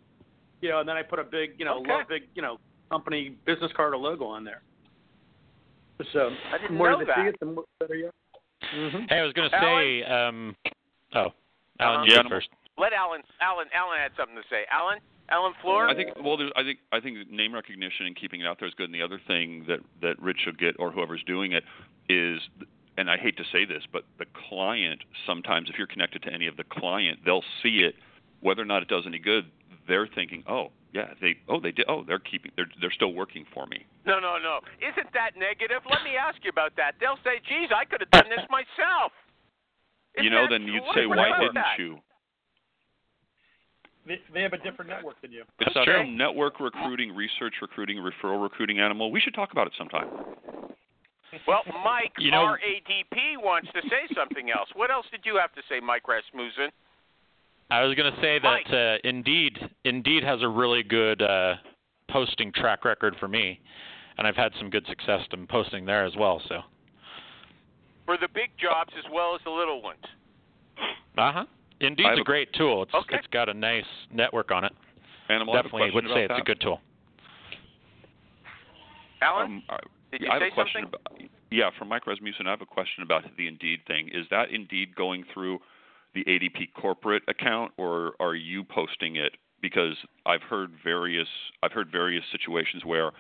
[0.60, 1.90] You know, and then I put a big you know Okay.
[1.90, 2.58] lo- big you know
[2.90, 4.62] company business card or logo on there.
[6.12, 7.16] So I didn't the more know they that.
[7.16, 8.10] see it, the more better you.
[8.62, 9.04] Mm-hmm.
[9.08, 10.02] Hey, I was going to say.
[10.04, 10.56] Um,
[11.14, 11.32] oh,
[11.80, 12.04] Alan, Uh-huh.
[12.06, 12.22] you Yeah.
[12.22, 12.48] go first.
[12.76, 13.22] Let Alan.
[13.40, 13.66] Alan.
[13.74, 14.64] Alan had something to say.
[14.70, 14.98] Alan.
[15.30, 15.88] Alan Floor.
[15.88, 18.68] I think well, there's, I think I think name recognition and keeping it out there
[18.68, 18.84] is good.
[18.84, 21.64] And the other thing that that Rich should get or whoever's doing it
[22.08, 22.40] is,
[22.96, 26.46] and I hate to say this, but the client sometimes, if you're connected to any
[26.46, 27.94] of the client, they'll see it,
[28.40, 29.44] whether or not it does any good.
[29.86, 33.44] They're thinking, oh yeah, they oh they did oh they're keeping they're they're still working
[33.52, 33.84] for me.
[34.06, 34.60] No, no, no.
[34.80, 35.82] Isn't that negative?
[35.90, 36.94] Let me ask you about that.
[37.00, 39.12] They'll say, "Geez, I could have done this myself."
[40.16, 41.78] you Isn't know, then you'd say, why didn't that?
[41.78, 41.98] you?
[44.06, 45.42] They, they have a different network than you.
[45.60, 46.10] It's That's a true.
[46.10, 49.12] network recruiting, research recruiting, referral recruiting animal.
[49.12, 50.08] We should talk about it sometime.
[51.46, 54.70] Well, Mike, You know- RADP wants to say something else.
[54.74, 56.72] What else did you have to say, Mike Rasmussen?
[57.70, 61.54] I was going to say that uh, Indeed Indeed has a really good uh,
[62.10, 63.60] posting track record for me,
[64.16, 66.40] and I've had some good success in posting there as well.
[66.48, 66.60] So,
[68.06, 70.02] For the big jobs as well as the little ones.
[71.18, 71.44] uh huh.
[71.80, 72.82] I Indeed's a a- great tool.
[72.84, 73.16] It's Okay.
[73.16, 74.72] it's got a nice network on it.
[75.28, 76.80] Animal, I have a Definitely would say about it's a good tool.
[79.20, 79.78] Alan, Um, I-
[80.12, 81.00] did you I have say a question something?
[81.26, 82.46] about yeah from Mike Rasmussen.
[82.46, 84.08] I have a question about the Indeed thing.
[84.08, 85.60] Is that Indeed going through
[86.14, 89.36] the ADP corporate account, or are you posting it?
[89.60, 89.96] Because
[90.26, 91.28] I've heard various
[91.62, 93.10] I've heard various situations where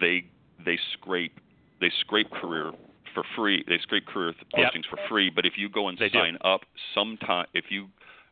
[0.00, 0.24] they
[0.64, 1.38] they scrape
[1.80, 2.72] they scrape career
[3.14, 3.62] for free.
[3.68, 4.72] They scrape career th- Yep.
[4.72, 5.28] postings for free.
[5.30, 6.18] But if you go and They do.
[6.18, 7.88] sign up, sometime if you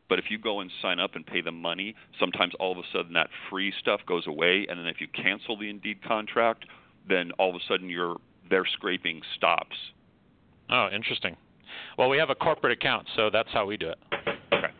[0.08, 2.82] but if you go and sign up and pay them money, sometimes all of a
[2.92, 6.64] sudden that free stuff goes away, and then if you cancel the Indeed contract,
[7.06, 8.16] then all of a sudden your
[8.48, 9.76] their scraping stops.
[10.70, 11.36] Oh, interesting.
[11.98, 13.98] Well, we have a corporate account, so that's how we do it.
[14.52, 14.72] Okay.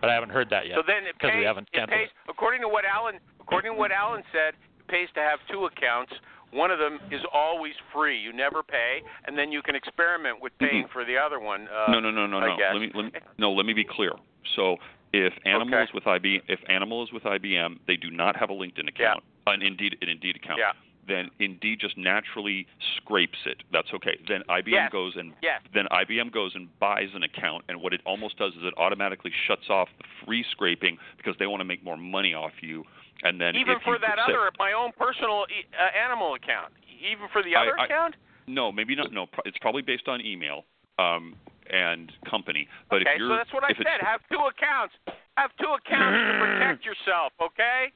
[0.00, 1.38] But I haven't heard that yet So then it because pays.
[1.40, 4.54] we haven't it canceled pays according to what Alan according to what Alan said.
[4.80, 6.12] It pays to have two accounts.
[6.52, 8.18] One of them is always free.
[8.18, 11.68] You never pay, and then you can experiment with paying for the other one.
[11.68, 12.56] Uh, no, no, no, no, I no.
[12.56, 12.72] guess.
[12.72, 13.52] Let me, let me no.
[13.52, 14.12] Let me be clear.
[14.56, 14.76] So
[15.12, 15.84] if Animal Okay.
[15.84, 19.22] is with IB, if Animal is with IBM, they do not have a LinkedIn account,
[19.46, 20.58] an Indeed, an Indeed account.
[20.58, 20.72] Yeah.
[21.10, 23.64] Then Indeed just naturally scrapes it.
[23.72, 24.16] That's okay.
[24.28, 24.92] Then IBM Yes.
[24.92, 25.60] goes and Yes.
[25.74, 29.32] then IBM goes and buys an account, and what it almost does is it automatically
[29.46, 32.84] shuts off the free scraping because they want to make more money off you.
[33.24, 36.72] And then Even for that other, my own personal e- uh, animal account.
[37.02, 38.14] Even for the other I- account.
[38.46, 39.12] No, maybe not.
[39.12, 40.64] No, it's probably based on email
[40.98, 41.34] um,
[41.70, 42.66] and company.
[42.88, 44.00] But okay, if you're, so that's what I said.
[44.00, 44.94] Have two accounts.
[45.36, 47.32] Have two accounts to protect yourself.
[47.42, 47.92] Okay.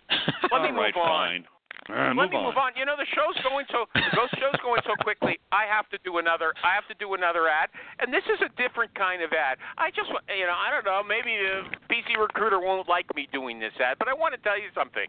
[0.52, 1.08] Let me all right, move on.
[1.08, 1.44] fine.
[1.90, 2.44] Uh, Let move me on.
[2.48, 2.72] move on.
[2.76, 5.38] You know the show's going so the show's going so quickly.
[5.52, 6.52] I have to do another.
[6.64, 7.68] I have to do another ad,
[8.00, 9.58] and this is a different kind of ad.
[9.76, 11.02] I just, you know, I don't know.
[11.04, 14.56] Maybe the PC recruiter won't like me doing this ad, but I want to tell
[14.58, 15.06] you something.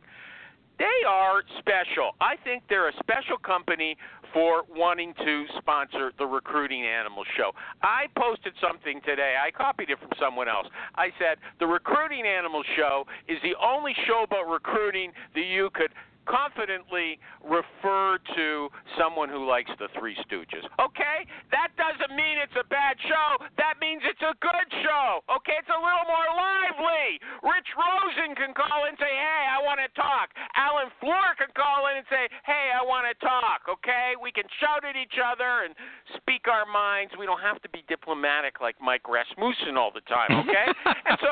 [0.78, 2.12] They are special.
[2.20, 3.96] I think they're a special company
[4.34, 7.52] for wanting to sponsor the Recruiting Animal Show.
[7.82, 9.36] I posted something today.
[9.40, 10.68] I copied it from someone else.
[10.96, 15.92] I said, The Recruiting Animal Show is the only show about recruiting that you could
[16.26, 20.66] confidently refer to someone who likes the Three Stooges.
[20.82, 21.26] Okay?
[21.54, 23.42] That doesn't mean it's a bad show.
[23.58, 25.22] That means it's a good show.
[25.30, 25.58] Okay?
[25.62, 27.22] It's a little more lively.
[27.46, 30.32] Rich Rosen can call in and say, hey, I want to talk.
[30.56, 33.68] Alan Floor can call in and say, hey, I want to talk.
[33.68, 34.16] Okay?
[34.18, 35.76] We can shout at each other and
[36.16, 37.14] speak our minds.
[37.20, 40.32] We don't have to be diplomatic like Mike Rasmussen all the time.
[40.46, 40.68] Okay?
[41.10, 41.30] and so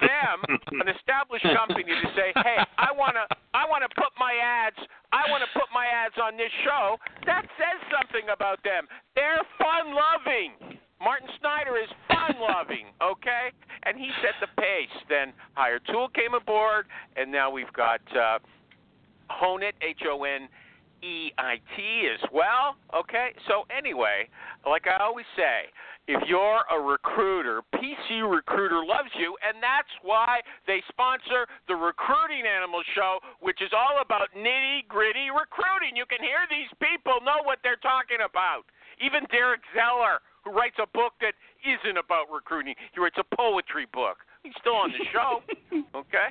[0.00, 0.36] them,
[0.80, 3.24] an established company to say, hey, I want to,
[3.54, 4.78] I want to put my ads,
[5.12, 6.96] I want to put my ads on this show.
[7.24, 8.86] That says something about them.
[9.14, 10.80] They're fun loving.
[11.00, 13.52] Martin Snyder is fun loving, okay?
[13.86, 14.92] and he set the pace.
[15.08, 16.86] Then Hiretual came aboard,
[17.16, 18.38] and now we've got uh,
[19.30, 20.48] Honeit, H O N
[21.02, 22.76] E I T as well.
[22.94, 24.28] Okay, so anyway,
[24.64, 25.68] like I always say,
[26.08, 32.46] if you're a recruiter, PC Recruiter loves you, and that's why they sponsor the Recruiting
[32.46, 35.98] Animal Show, which is all about nitty gritty recruiting.
[35.98, 38.70] You can hear these people know what they're talking about.
[39.02, 41.34] Even Derek Zeller, who writes a book that
[41.66, 44.22] isn't about recruiting, he writes a poetry book.
[44.46, 45.42] He's still on the show,
[46.06, 46.30] okay?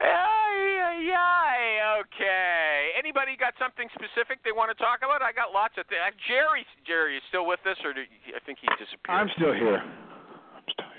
[0.00, 1.60] Ay, ay, ay.
[2.02, 2.90] Okay.
[2.98, 5.22] Anybody got something specific they want to talk about?
[5.22, 6.02] I got lots of things.
[6.26, 9.14] Jerry, Jerry is still with us, or did I think he disappeared?
[9.18, 9.82] I'm still here.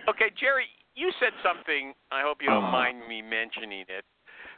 [0.10, 0.66] Okay, Jerry,
[0.96, 1.94] you said something.
[2.12, 2.72] I hope you don't Uh-huh.
[2.72, 4.06] mind me mentioning it.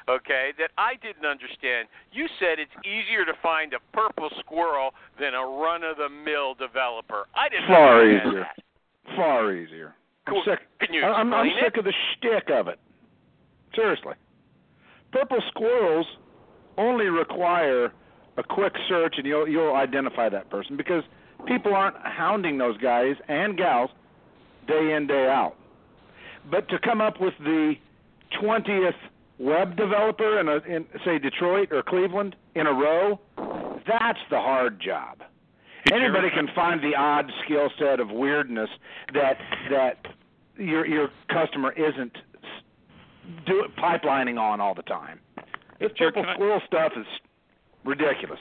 [0.08, 1.90] Okay, that I didn't understand.
[2.14, 7.28] You said it's easier to find a purple squirrel than a run-of-the-mill developer.
[7.36, 8.40] I didn't Far understand easier.
[8.48, 9.16] that.
[9.18, 9.96] Far easier.
[10.30, 10.44] Cool.
[10.48, 10.60] I'm sick.
[10.80, 12.80] Can you I'm, I'm sick of the shtick of it.
[13.78, 14.14] Seriously.
[15.12, 16.08] Purple squirrels
[16.78, 17.94] only require
[18.38, 21.04] a quick search, and you'll you'll identify that person because
[21.46, 23.92] people aren't hounding those guys and gals
[24.68, 25.56] day in day out.
[26.50, 27.76] But to come up with the
[28.42, 28.96] twentieth
[29.38, 33.20] web developer in a in say Detroit or Cleveland in a row,
[33.88, 35.20] that's the hard job.
[35.94, 38.70] Anybody can find the odd skill set of weirdness
[39.14, 39.38] that
[39.70, 40.06] that
[40.58, 42.18] your your customer isn't
[43.28, 45.20] s- do pipelining on all the time.
[45.80, 47.06] This Jared, purple can I- squirrel stuff is
[47.84, 48.40] ridiculous.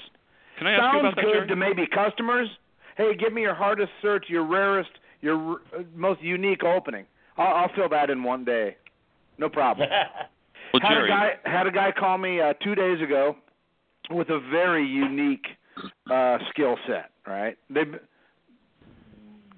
[0.58, 1.48] Can I ask you Sounds about that, good Jared?
[1.48, 2.48] to maybe customers.
[2.96, 7.04] Hey, give me your hardest search, your rarest, your r- uh, most unique opening.
[7.36, 8.76] I'll, I'll fill that in one day.
[9.38, 9.88] No problem.
[10.72, 13.36] Well, had Jerry, a guy had a guy call me uh, two days ago
[14.10, 15.46] with a very unique
[16.10, 17.10] uh, skill set.
[17.26, 17.56] Right?
[17.70, 17.84] They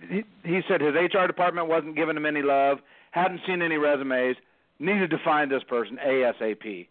[0.09, 2.79] he, he said his HR department wasn't giving him any love,
[3.13, 4.37] hadn't seen any resumes,
[4.79, 6.89] needed to find this person ASAP.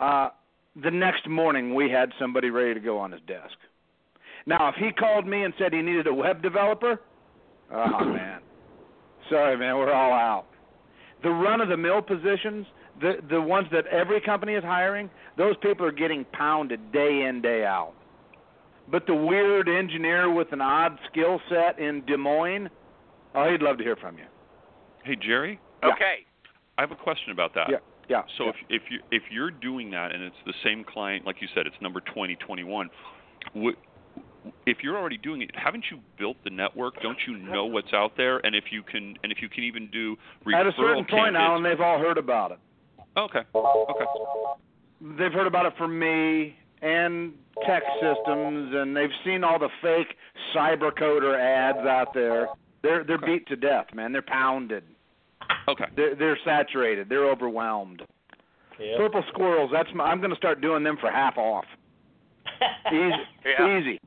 [0.00, 0.28] Uh,
[0.82, 3.54] the next morning, we had somebody ready to go on his desk.
[4.46, 7.00] Now, if he called me and said he needed a web developer,
[7.72, 8.40] oh man,
[9.30, 10.46] sorry man, we're all out.
[11.22, 12.66] The run-of-the-mill positions,
[13.00, 15.08] the the ones that every company is hiring,
[15.38, 17.94] those people are getting pounded day in day out.
[18.90, 22.68] But the weird engineer with an odd skill set in Des Moines,
[23.34, 24.24] oh, he'd love to hear from you.
[25.04, 26.26] hey Jerry, Okay.
[26.78, 27.68] I have a question about that.
[27.70, 27.76] Yeah,
[28.08, 28.22] yeah.
[28.38, 28.50] So yeah.
[28.50, 31.66] if if you if you're doing that and it's the same client, like you said,
[31.66, 32.90] it's number twenty twenty one,
[33.54, 33.76] would
[34.66, 37.00] if you're already doing it, haven't you built the network?
[37.02, 38.44] Don't you know what's out there?
[38.44, 40.16] And if you can, and if you can even do
[40.46, 42.58] referral at a certain point, Alan, they've all heard about it.
[43.16, 43.40] Okay.
[43.54, 44.04] Okay.
[45.18, 47.32] They've heard about it from me and
[47.66, 50.14] tech systems, and they've seen all the fake
[50.54, 52.48] cybercoder ads out there.
[52.82, 53.38] They're they're Okay.
[53.38, 54.12] beat to death, man.
[54.12, 54.84] They're pounded.
[55.68, 55.84] Okay.
[55.96, 57.08] They're they're saturated.
[57.08, 58.02] They're overwhelmed.
[58.78, 58.98] Yep.
[58.98, 59.70] Purple squirrels.
[59.72, 61.64] That's my, I'm going to start doing them for half off.
[62.92, 63.12] Easy.
[63.46, 63.78] Yeah.
[63.78, 64.00] Easy.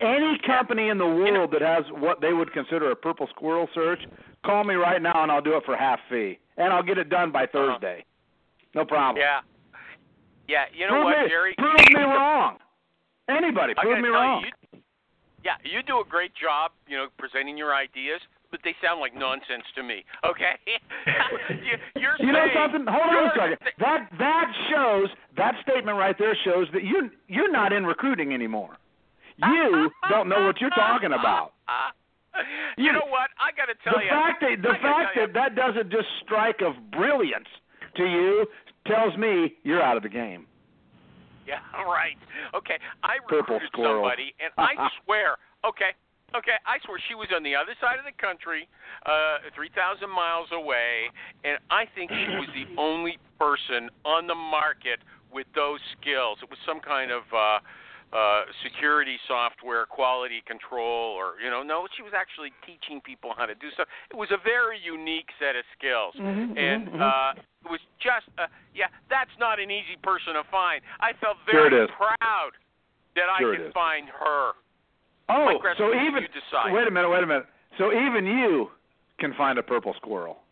[0.00, 4.00] Any company in the world that has what they would consider a purple squirrel search,
[4.44, 7.10] call me right now and I'll do it for half fee, and I'll get it
[7.10, 7.52] done by uh-huh.
[7.52, 8.04] Thursday.
[8.74, 9.20] No problem.
[9.20, 9.40] Yeah.
[10.48, 10.64] Yeah.
[10.74, 11.54] You know prove what, me, Jerry?
[11.58, 12.56] Prove me wrong.
[13.28, 14.42] Anybody, I prove me wrong.
[14.42, 14.82] You, you,
[15.44, 18.20] yeah, you do a great job, you know, presenting your ideas,
[18.50, 20.04] but they sound like nonsense to me.
[20.24, 20.54] Okay,
[21.64, 22.84] you, you're You know something?
[22.88, 23.58] Hold on a second.
[23.78, 28.76] That that shows that statement right there shows that you you're not in recruiting anymore.
[29.38, 31.52] You don't know what you're talking about.
[32.76, 33.30] you know what?
[33.40, 34.10] I got to tell the you.
[34.10, 37.48] fact that the fact that that doesn't just strike of brilliance
[37.96, 38.46] to you
[38.86, 40.46] tells me you're out of the game.
[41.46, 42.16] Yeah, right.
[42.54, 45.36] Okay, I recruited somebody, and I swear,
[45.66, 45.96] okay,
[46.36, 48.68] okay, I swear she was on the other side of the country,
[49.06, 51.10] uh, 3,000 miles away,
[51.44, 55.00] and I think she was the only person on the market
[55.32, 56.38] with those skills.
[56.42, 57.58] It was some kind of uh,
[58.10, 63.46] uh, security software, quality control, or you know, no, she was actually teaching people how
[63.46, 63.86] to do stuff.
[64.10, 67.00] It was a very unique set of skills, Mhm, and mhm, mhm.
[67.00, 67.32] uh,
[67.64, 70.82] it was just, uh, yeah, that's not an easy person to find.
[70.98, 71.90] I felt very is.
[71.94, 72.52] proud
[73.14, 74.54] that I Sure could find her.
[75.30, 76.72] Oh, Mike so even you decide.
[76.72, 77.46] wait a minute, wait a minute.
[77.78, 78.68] So even you
[79.18, 80.38] can find a purple squirrel.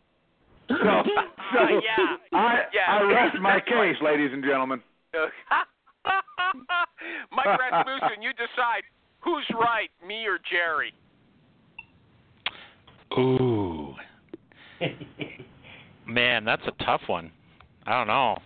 [0.69, 2.15] So, so Yeah.
[2.31, 2.85] I Yeah.
[2.87, 3.93] I rest my That's right.
[3.95, 4.81] case, ladies and gentlemen.
[7.31, 8.83] Mike Rasmussen, you decide
[9.19, 10.93] who's right, me or Jerry.
[13.17, 13.95] Ooh,
[16.07, 17.31] man, that's a tough one.
[17.87, 18.37] I don't know.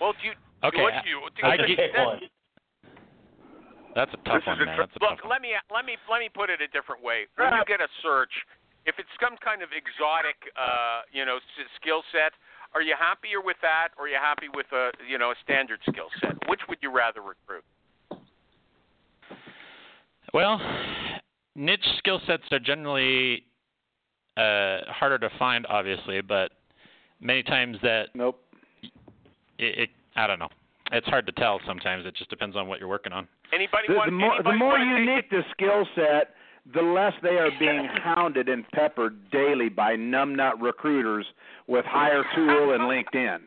[0.00, 0.34] Well, do you?
[0.62, 2.20] Okay, what I- do you, do I you get- one.
[4.00, 4.76] That's a tough This one, a man.
[4.76, 5.36] tr- That's a tough Look, one.
[5.36, 7.28] let me let me let me put it a different way.
[7.36, 8.32] When you get a search,
[8.88, 12.32] if it's some kind of exotic, uh, you know, s- skill set,
[12.72, 15.80] are you happier with that, or are you happy with a, you know, a standard
[15.84, 16.32] skill set?
[16.48, 17.60] Which would you rather recruit?
[20.32, 20.56] Well,
[21.54, 23.44] niche skill sets are generally
[24.38, 26.52] uh, harder to find, obviously, but
[27.20, 28.40] many times that Nope.
[29.58, 30.48] it, it I don't know.
[30.92, 32.04] It's hard to tell sometimes.
[32.06, 33.28] It just depends on what you're working on.
[33.54, 34.06] Anybody The, want?
[34.08, 36.34] the more the more wanna unique the skill set,
[36.74, 41.26] the less they are being hounded and peppered daily by numbnut recruiters
[41.68, 43.38] with Hire Tool and LinkedIn.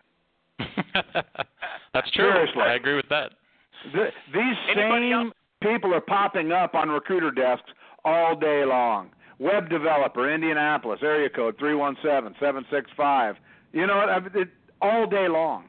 [1.93, 2.31] That's true.
[2.31, 2.61] Seriously.
[2.61, 3.31] I agree with that.
[3.93, 5.33] The, these Anybody same else?
[5.61, 7.69] people are popping up on recruiter desks
[8.05, 9.09] all day long.
[9.39, 13.35] Web developer, Indianapolis, area code three one seven seven six five.
[13.73, 14.09] You know what?
[14.09, 14.49] I- It,
[14.81, 15.65] all day long.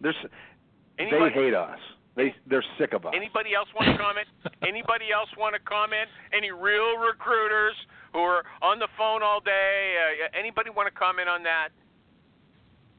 [0.00, 0.14] There's,
[0.98, 1.78] they hate us.
[2.16, 3.12] They they're sick of us.
[3.14, 4.26] Anybody else want to comment?
[4.66, 6.08] Anybody else want to comment?
[6.32, 7.74] Any real recruiters
[8.12, 9.96] who are on the phone all day?
[10.24, 11.68] Uh, anybody want to comment on that?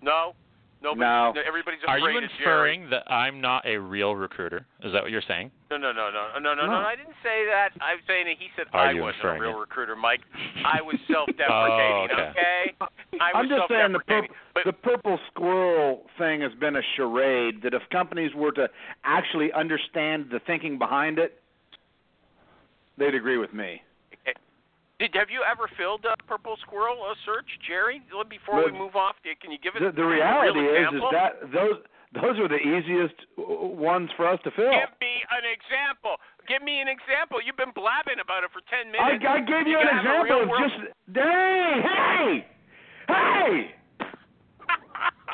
[0.01, 0.33] No.
[0.81, 1.01] Nobody.
[1.01, 1.33] No.
[1.45, 2.29] Everybody's Are you of Jerry.
[2.39, 4.65] inferring that I'm not a real recruiter?
[4.83, 5.49] Is that what you're saying?
[5.71, 6.77] No, no, no, no, no, no, no, No.
[6.85, 7.69] I didn't say that.
[7.81, 9.59] I'm saying that he said Are I wasn't a real it?
[9.59, 10.21] recruiter, Mike.
[10.63, 11.47] I was self-deprecating.
[11.49, 12.31] Oh, okay.
[12.79, 13.17] okay.
[13.19, 16.81] I was I'm just saying the purple, but the purple squirrel thing has been a
[16.95, 17.61] charade.
[17.63, 18.67] That if companies were to
[19.03, 21.39] actually understand the thinking behind it,
[22.97, 23.81] they'd agree with me.
[24.99, 28.01] Did have you ever filled a purple squirrel uh, search, Jerry?
[28.29, 31.01] Before we move off, can you give us The, the a reality real is, is
[31.13, 31.77] that those
[32.17, 34.73] those are the easiest ones for us to fill.
[34.73, 36.17] Give me an example.
[36.47, 37.37] Give me an example.
[37.43, 39.21] You've been blabbing about it for ten minutes.
[39.21, 40.77] I gave you, an gotta have a example of just
[41.13, 42.45] hey hey
[43.07, 43.53] hey.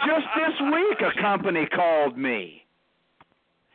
[0.04, 2.66] Just this week, a company called me,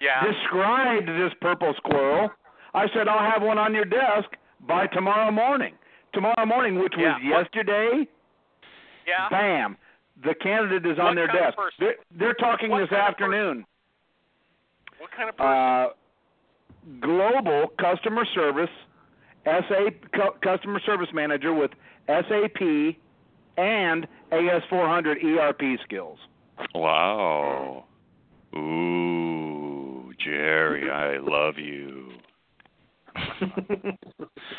[0.02, 0.20] yeah.
[0.20, 2.28] described this purple squirrel.
[2.74, 4.28] I said I'll have one on your desk
[4.66, 5.74] by tomorrow morning.
[6.12, 7.38] Tomorrow morning, which was Yeah.
[7.40, 8.06] yesterday.
[9.06, 9.28] yeah.
[9.30, 9.76] Bam.
[10.22, 11.56] The candidate is on What their kind of desk.
[11.56, 11.76] person?
[11.78, 13.32] They're, they're talking What this kind of person?
[13.32, 13.66] afternoon.
[14.98, 15.52] What kind of person?
[15.52, 15.88] Uh,
[17.00, 18.70] global customer service,
[19.44, 21.70] SA cu- customer service manager with
[22.08, 22.96] SAP
[23.56, 26.18] and AS400 ERP skills.
[26.74, 27.84] Wow.
[28.56, 32.07] Ooh, Jerry, I love you.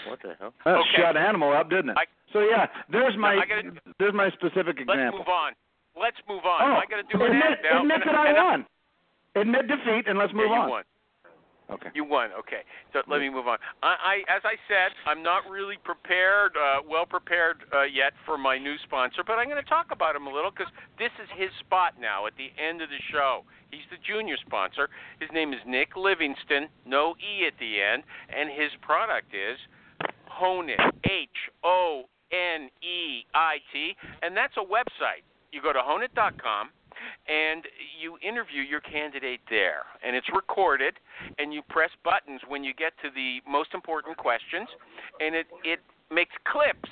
[0.08, 0.54] What the hell?
[0.66, 0.90] That Okay.
[0.98, 1.98] shut animal up, didn't it?
[1.98, 4.96] I- so yeah, there's my I gotta- there's my specific example.
[5.20, 5.54] Let's move on.
[5.96, 6.62] Let's move on.
[6.62, 7.82] Oh, I got to do an admit, ad now.
[7.82, 8.66] admit that I and won.
[9.36, 10.70] Admit defeat and let's Yeah, move you on.
[10.70, 10.84] won.
[11.72, 11.90] Okay.
[11.94, 12.32] You won.
[12.34, 12.62] Okay.
[12.94, 13.58] So let me move on.
[13.84, 18.38] I, I as I said, I'm not really prepared, uh, well prepared uh, yet for
[18.38, 21.30] my new sponsor, but I'm going to talk about him a little because this is
[21.38, 23.44] his spot now at the end of the show.
[23.70, 24.90] He's the junior sponsor.
[25.20, 28.02] His name is Nick Livingston, no e at the end,
[28.34, 29.62] and his product is
[30.26, 31.30] Honeit, H
[31.64, 33.94] O N E I T,
[34.24, 35.22] and that's a website.
[35.52, 36.70] You go to honeit.com
[37.28, 37.64] and
[38.02, 40.96] you interview your candidate there, and it's recorded,
[41.38, 44.68] and you press buttons when you get to the most important questions,
[45.20, 45.80] and it it
[46.12, 46.90] makes clips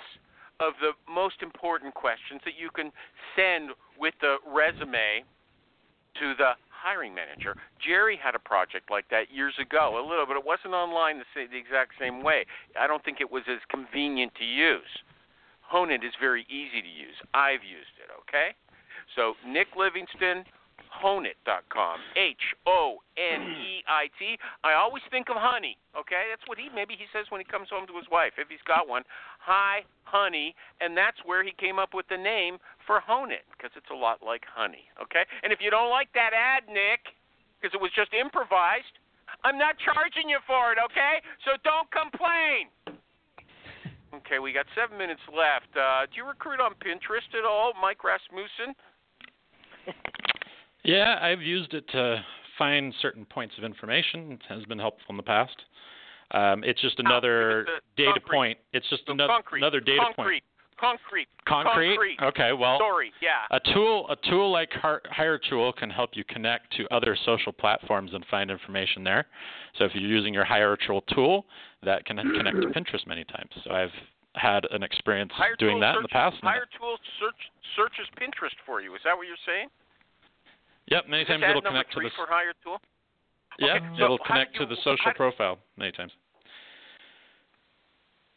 [0.59, 2.91] of the most important questions that you can
[3.35, 5.23] send with the resume
[6.19, 7.55] to the hiring manager.
[7.81, 11.25] Jerry had a project like that years ago, a little, but it wasn't online the,
[11.35, 12.45] the exact same way.
[12.79, 14.89] I don't think it was as convenient to use.
[15.71, 17.15] Honeit is very easy to use.
[17.33, 18.55] I've used it, okay?
[19.15, 20.47] So Nick Livingston,
[20.89, 21.97] honeit.com.
[22.15, 24.37] H O N E I T.
[24.63, 26.31] I always think of honey, okay?
[26.31, 28.63] That's what he maybe he says when he comes home to his wife, if he's
[28.65, 29.03] got one.
[29.43, 33.91] Hi, honey, and that's where he came up with the name for Honeit because it's
[33.91, 35.27] a lot like honey, okay?
[35.43, 37.11] And if you don't like that ad, Nick,
[37.59, 38.95] because it was just improvised,
[39.43, 41.19] I'm not charging you for it, okay?
[41.43, 42.71] So don't complain.
[44.17, 45.69] Okay, we got seven minutes left.
[45.77, 48.75] Uh, do you recruit on Pinterest at all, Mike Rasmussen?
[50.83, 52.23] Yeah, I've used it to
[52.57, 54.31] find certain points of information.
[54.33, 55.55] It has been helpful in the past.
[56.31, 58.33] Um, it's just another the data concrete.
[58.37, 58.57] point.
[58.71, 59.59] It's just So another concrete.
[59.59, 60.23] another data concrete.
[60.23, 60.43] point.
[60.79, 61.27] Concrete.
[61.45, 61.95] Concrete.
[61.97, 62.17] Concrete.
[62.23, 62.53] Okay.
[62.53, 63.11] Well, Story.
[63.21, 63.31] Yeah.
[63.51, 67.51] a tool a tool like Hi- Hire Tool can help you connect to other social
[67.51, 69.25] platforms and find information there.
[69.77, 71.45] So if you're using your Hire Tool tool,
[71.83, 73.49] that can connect to Pinterest many times.
[73.63, 73.93] So I've
[74.35, 76.37] had an experience Hire doing that in the past.
[76.41, 77.41] Hire tool search
[77.75, 78.93] searches Pinterest for you.
[78.95, 79.67] Is that what you're saying?
[80.89, 82.77] Yep, many Is times it'll connect to the for Hire tool.
[83.59, 86.11] yeah, Okay, so it'll connect do to the social do- profile many times.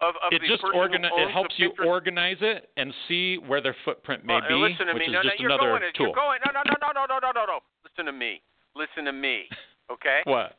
[0.00, 3.60] Of, of it the just organi- it helps you Pinterest- organize it and see where
[3.60, 5.06] their footprint may Well, be, listen to which me.
[5.08, 6.12] is no, just no, you're another going, tool.
[6.14, 6.40] Going.
[6.46, 7.58] No, no, no, no, no, no, no, no.
[7.84, 8.40] Listen to me.
[8.74, 9.44] Listen to me.
[9.90, 10.20] Okay.
[10.22, 10.54] What?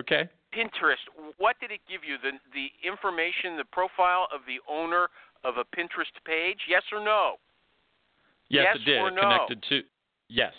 [0.00, 0.28] Okay.
[0.54, 1.02] Pinterest.
[1.38, 2.16] What did it give you?
[2.22, 5.08] The the information, the profile of the owner
[5.42, 6.58] of a Pinterest page?
[6.68, 7.36] Yes or no?
[8.48, 8.98] Yes, Yes it did.
[9.00, 9.22] or no?
[9.22, 9.82] connected to.
[10.28, 10.54] Yes.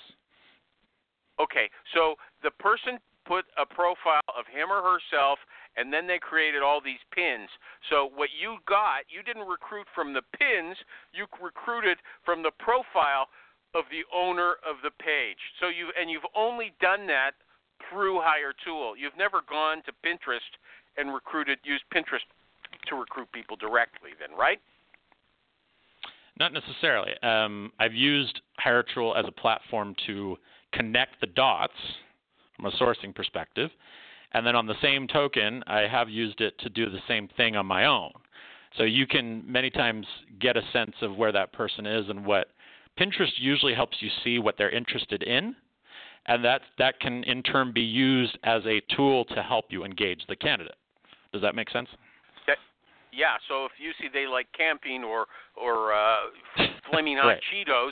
[1.39, 5.39] Okay, so the person put a profile of him or herself,
[5.75, 7.49] and then they created all these pins.
[7.89, 10.77] So what you got, you didn't recruit from the pins,
[11.11, 13.27] you recruited from the profile
[13.73, 15.41] of the owner of the page.
[15.59, 17.35] So you and you've only done that
[17.89, 18.95] through Hire Tool.
[18.97, 20.39] You've never gone to Pinterest
[20.97, 22.25] and recruited, used Pinterest
[22.87, 24.59] to recruit people directly, then, right?
[26.39, 27.11] Not necessarily.
[27.23, 30.37] Um, I've used Hiretual as a platform to
[30.73, 31.73] connect the dots
[32.55, 33.69] from a sourcing perspective,
[34.33, 37.55] and then on the same token, I have used it to do the same thing
[37.55, 38.11] on my own.
[38.77, 40.05] So you can many times
[40.39, 42.47] get a sense of where that person is and what
[42.99, 45.55] Pinterest usually helps you see what they're interested in,
[46.27, 50.21] and that that can in turn be used as a tool to help you engage
[50.27, 50.75] the candidate.
[51.33, 51.89] Does that make sense?
[52.47, 52.57] That,
[53.11, 53.35] yeah.
[53.47, 56.17] So if you see they like camping or or uh,
[56.91, 57.41] flaming hot Right.
[57.53, 57.91] Cheetos,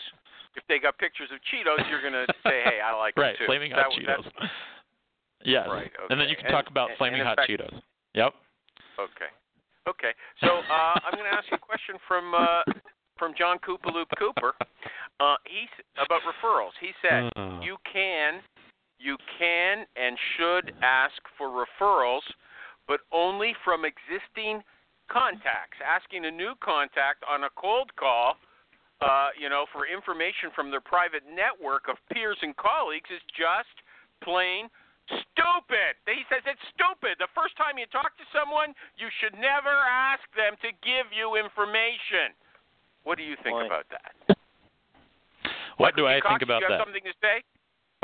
[0.55, 3.71] if they got pictures of Cheetos, you're gonna say, "Hey, I like right, too." flaming
[3.71, 4.47] hot that- Cheetos.
[5.43, 5.67] yes.
[5.69, 7.81] Right, And then you can And- talk about and- flaming and hot fact- Cheetos.
[8.15, 8.33] Yep.
[8.99, 9.29] Okay.
[9.87, 10.11] Okay.
[10.39, 12.63] So uh, I'm going to ask you a question from uh,
[13.23, 14.51] from John Koopaloop Cooper.
[15.23, 16.75] Uh, he's about referrals.
[16.83, 17.63] He said Uh.
[17.63, 18.43] you can
[18.99, 22.23] you can and should ask for referrals,
[22.87, 24.63] but only from existing
[25.07, 25.79] contacts.
[25.83, 28.35] Asking a new contact on a cold call,
[29.01, 33.75] uh, you know, for information from their private network of peers and colleagues is just
[34.23, 34.69] plain
[35.07, 35.95] stupid.
[36.07, 37.19] He says it's stupid.
[37.19, 41.35] The first time you talk to someone, you should never ask them to give you
[41.35, 42.35] information.
[43.03, 43.65] What do you think Boy.
[43.65, 44.37] about that?
[45.77, 46.85] What do I Cox, think about you have that?
[46.85, 47.41] something to say?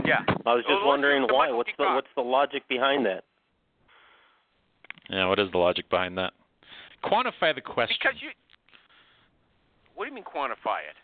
[0.04, 0.26] Yeah.
[0.46, 1.46] I was just Well, wondering why.
[1.46, 1.76] Michael What's P.
[1.78, 1.96] the Cox.
[1.96, 3.24] what's the logic behind that?
[5.10, 6.34] Yeah, what is the logic behind that?
[7.04, 7.96] Quantify the question.
[8.02, 8.30] Because you.
[9.96, 10.98] What do you mean quantify it?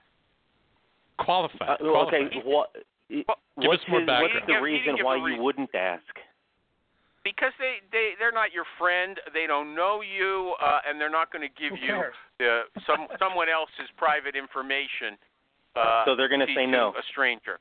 [1.23, 1.65] Qualify.
[1.67, 1.79] Uh, it.
[1.81, 2.15] Qualify.
[2.17, 2.45] okay, it.
[2.45, 2.69] what?
[3.09, 3.23] Give
[3.57, 4.33] what's us more his, background.
[4.33, 5.43] what's the didn't give- he reason why a you reason.
[5.43, 6.03] wouldn't ask?
[7.26, 9.17] Because they they they're not your friend.
[9.34, 12.13] They don't know you, uh, and they're not going to give you cares?
[12.39, 15.17] uh, some someone else's private information.
[15.76, 16.93] Uh, So they're gonna say no.
[16.95, 17.57] A stranger.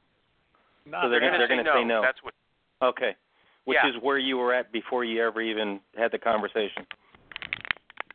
[0.85, 2.01] So they're gonna- gonna they're say gonna say no.
[2.01, 2.03] no.
[2.03, 2.35] That's what.
[2.83, 3.17] Okay,
[3.65, 3.89] which Yeah.
[3.89, 6.87] is where you were at before you ever even had the conversation.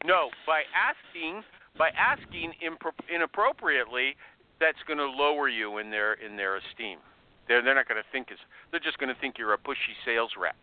[0.05, 1.43] No, by asking
[1.77, 4.15] by asking impro- inappropriately,
[4.59, 6.99] that's going to lower you in their in their esteem.
[7.47, 8.37] They're they're not going to think as
[8.69, 10.55] they're just going to think you're a pushy sales rep.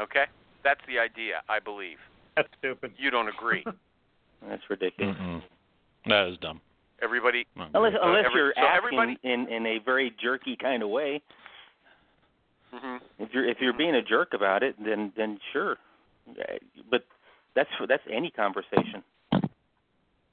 [0.00, 0.24] Okay,
[0.64, 1.98] that's the idea, I believe.
[2.36, 2.92] That's stupid.
[2.96, 3.64] You don't agree.
[4.48, 5.16] That's ridiculous.
[5.16, 5.42] Mm-mm.
[6.06, 6.60] That is dumb.
[7.02, 8.00] Everybody, Unless good.
[8.02, 11.20] unless every- you're so asking in in a very jerky kind of way.
[12.72, 15.76] hmm If you're if you're being a jerk about it, then then sure.
[16.30, 16.58] Uh,
[16.90, 17.04] But
[17.56, 19.02] that's that's any conversation.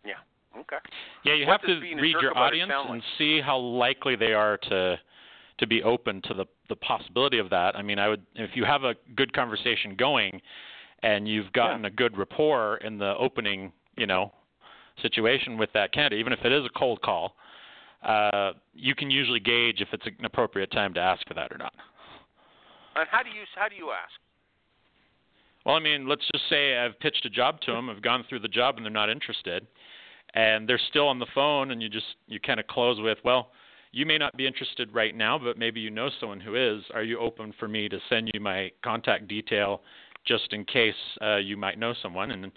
[0.05, 0.21] yeah,
[0.59, 0.77] okay.
[1.23, 4.57] Yeah, you What have to read your audience sound and see how likely they are
[4.69, 4.99] to
[5.57, 7.75] to be open to the the possibility of that.
[7.75, 10.41] I mean, I would if you have a good conversation going
[11.03, 14.31] and you've gotten a good rapport in the opening, you know,
[15.01, 17.35] situation with that candidate, even if it is a cold call,
[18.03, 21.57] uh, you can usually gauge if it's an appropriate time to ask for that or
[21.57, 21.73] not.
[22.95, 24.13] And how do you how do you ask?
[25.65, 28.39] Well, I mean, let's just say I've pitched a job to them, I've gone through
[28.39, 29.65] the job, and they're not interested,
[30.35, 33.49] and they're still on the phone, and you just you kind of close with, well,
[33.95, 36.83] you may not be interested right now, but maybe you know someone who is.
[36.93, 39.81] Are you open for me to send you my contact detail,
[40.27, 42.29] just in case uh, you might know someone?
[42.31, 42.51] And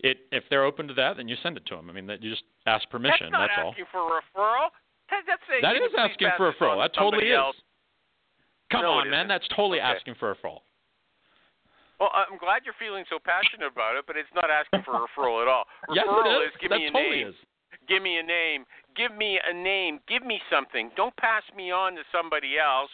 [0.00, 1.88] it if they're open to that, then you send it to them.
[1.88, 3.32] I mean, that you just ask permission.
[3.32, 3.70] That's not all.
[3.70, 4.68] asking for a referral.
[5.08, 6.84] That, that's saying That "Can you is asking for a referral.
[6.84, 7.62] That totally somebody is.
[8.70, 9.26] Come No, on, man.
[9.26, 9.88] That's totally Okay.
[9.88, 10.60] asking for a referral.
[11.98, 15.06] Well, I'm glad you're feeling so passionate about it, but it's not asking for a
[15.08, 15.64] referral at all.
[15.94, 16.52] yes, Referral it is.
[16.60, 17.28] give that me a totally name.
[17.28, 17.34] is.
[17.88, 18.64] Give me a name.
[18.96, 20.00] Give me a name.
[20.08, 20.90] Give me something.
[20.96, 22.90] Don't pass me on to somebody else.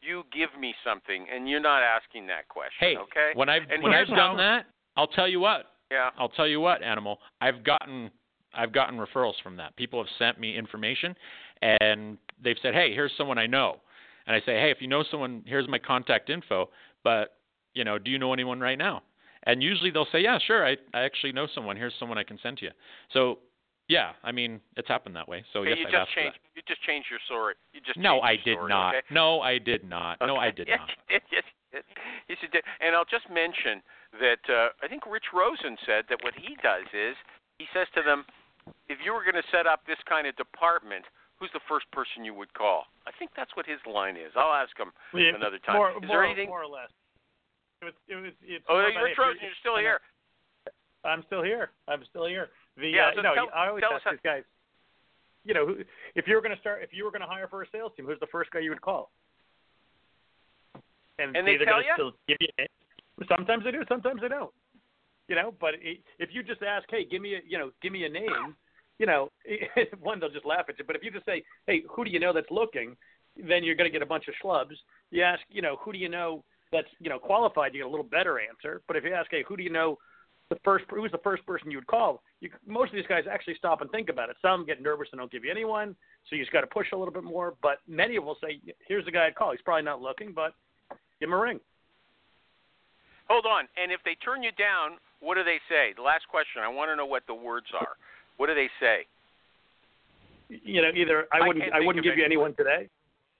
[0.00, 2.72] You give me something, and you're not asking that question.
[2.80, 3.30] Hey, okay?
[3.34, 4.66] when I've And when I've done how- that,
[4.96, 5.70] I'll tell you what.
[5.90, 6.10] Yeah.
[6.18, 7.20] I'll tell you what, animal.
[7.40, 8.10] I've gotten
[8.54, 9.74] I've gotten referrals from that.
[9.76, 11.16] People have sent me information
[11.62, 13.80] and they've said, "Hey, here's someone I know."
[14.26, 16.70] And I say, "Hey, if you know someone, here's my contact info,
[17.02, 17.38] but,
[17.74, 19.02] you know, do you know anyone right now?"
[19.44, 20.66] And usually they'll say, "Yeah, sure.
[20.66, 21.76] I I actually know someone.
[21.76, 22.72] Here's someone I can send to you."
[23.10, 23.38] So,
[23.88, 25.44] yeah, I mean, it's happened that way.
[25.52, 26.38] So, Okay, yes, you I've just asked for changed.
[26.56, 27.54] You just changed your story.
[27.74, 27.98] You just.
[27.98, 28.94] No, I your did story, not.
[28.94, 29.06] Okay?
[29.14, 30.18] No, I did not.
[30.20, 30.90] No, I did yes, not.
[31.10, 31.84] Yes, yes, yes.
[32.28, 32.64] Yes, you did.
[32.80, 33.82] And I'll just mention
[34.20, 37.16] that uh, I think Rich Rosen said that what he does is
[37.58, 38.24] he says to them,
[38.88, 41.04] if you were going to set up this kind of department,
[41.40, 42.86] who's the first person you would call?
[43.06, 44.30] I think that's what his line is.
[44.38, 45.76] I'll ask him Yeah, another time.
[45.76, 46.46] More, is more, there anything?
[46.48, 46.92] more or less.
[47.82, 49.78] It was, it was, it's Oh, more hey, about Rich if you're- Rosen, you're still
[49.82, 49.98] here.
[51.04, 51.70] I'm still here.
[51.88, 52.48] I'm still here.
[52.76, 54.42] The Yeah, uh, so you know, tell- I always ask these guys.
[55.44, 55.74] You know,
[56.14, 57.92] if you were going to start, if you were going to hire for a sales
[57.96, 59.10] team, who's the first guy you would call?
[61.18, 61.94] And, And they tell ya?
[61.94, 63.24] Still give you a.
[63.28, 63.82] Sometimes they do.
[63.88, 64.52] Sometimes they don't.
[65.28, 68.04] You know, but if you just ask, hey, give me a, you know, give me
[68.04, 68.54] a name,
[68.98, 69.30] you know,
[70.00, 70.84] one they'll just laugh at you.
[70.86, 72.96] But if you just say, hey, who do you know that's looking,
[73.36, 74.74] then you're going to get a bunch of schlubs.
[75.10, 77.90] You ask, you know, who do you know that's you know qualified, you get a
[77.90, 78.82] little better answer.
[78.88, 79.98] But if you ask, hey, who do you know
[80.52, 82.22] the first who's the first person you would call?
[82.40, 84.36] You, most of these guys actually stop and think about it.
[84.42, 85.96] Some get nervous and don't give you anyone,
[86.28, 87.54] so you just got to push a little bit more.
[87.62, 89.52] But many of them will say, here's the guy I'd call.
[89.52, 90.54] He's probably not looking, but
[91.20, 91.60] give him a ring.
[93.28, 93.64] Hold on.
[93.80, 95.94] And if they turn you down, what do they say?
[95.96, 96.60] The last question.
[96.62, 97.96] I want to know what the words are.
[98.36, 99.06] What do they say?
[100.48, 102.52] You know, either I I wouldn't can't I, wouldn't give you anyone.
[102.52, 102.90] anyone today.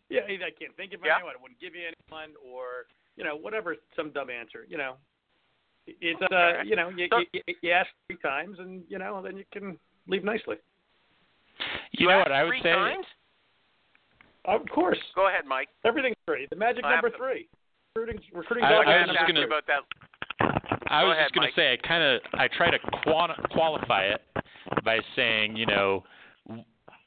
[0.08, 1.16] Yeah, either I can't think of Yeah.
[1.16, 1.34] anyone.
[1.36, 2.86] I wouldn't give you anyone, or
[3.16, 4.64] you know, whatever, some dumb answer.
[4.68, 4.96] You know,
[5.86, 9.36] it's uh, you know, you, So- you, you ask three times, and you know, then
[9.36, 9.78] you can
[10.08, 10.56] leave nicely.
[11.92, 12.72] You know what I would three say?
[12.72, 13.06] Times?
[14.44, 15.68] Of course, Go ahead, Mike.
[15.84, 16.46] everything's free.
[16.50, 17.48] The magic I have number to- three.
[17.94, 18.64] Recruiting, recruiting.
[18.64, 19.82] I- I, I was just gonna- about that.
[20.88, 24.04] I was ahead, just going to say I kind of I try to quanti- qualify
[24.06, 24.22] it
[24.84, 26.02] by saying, you know,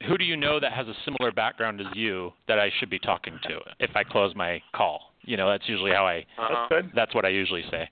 [0.07, 2.99] who do you know that has a similar background as you that I should be
[2.99, 5.11] talking to if I close my call?
[5.23, 6.67] You know, that's usually how I Uh-huh.
[6.69, 6.91] That's good.
[6.95, 7.87] that's what I usually say.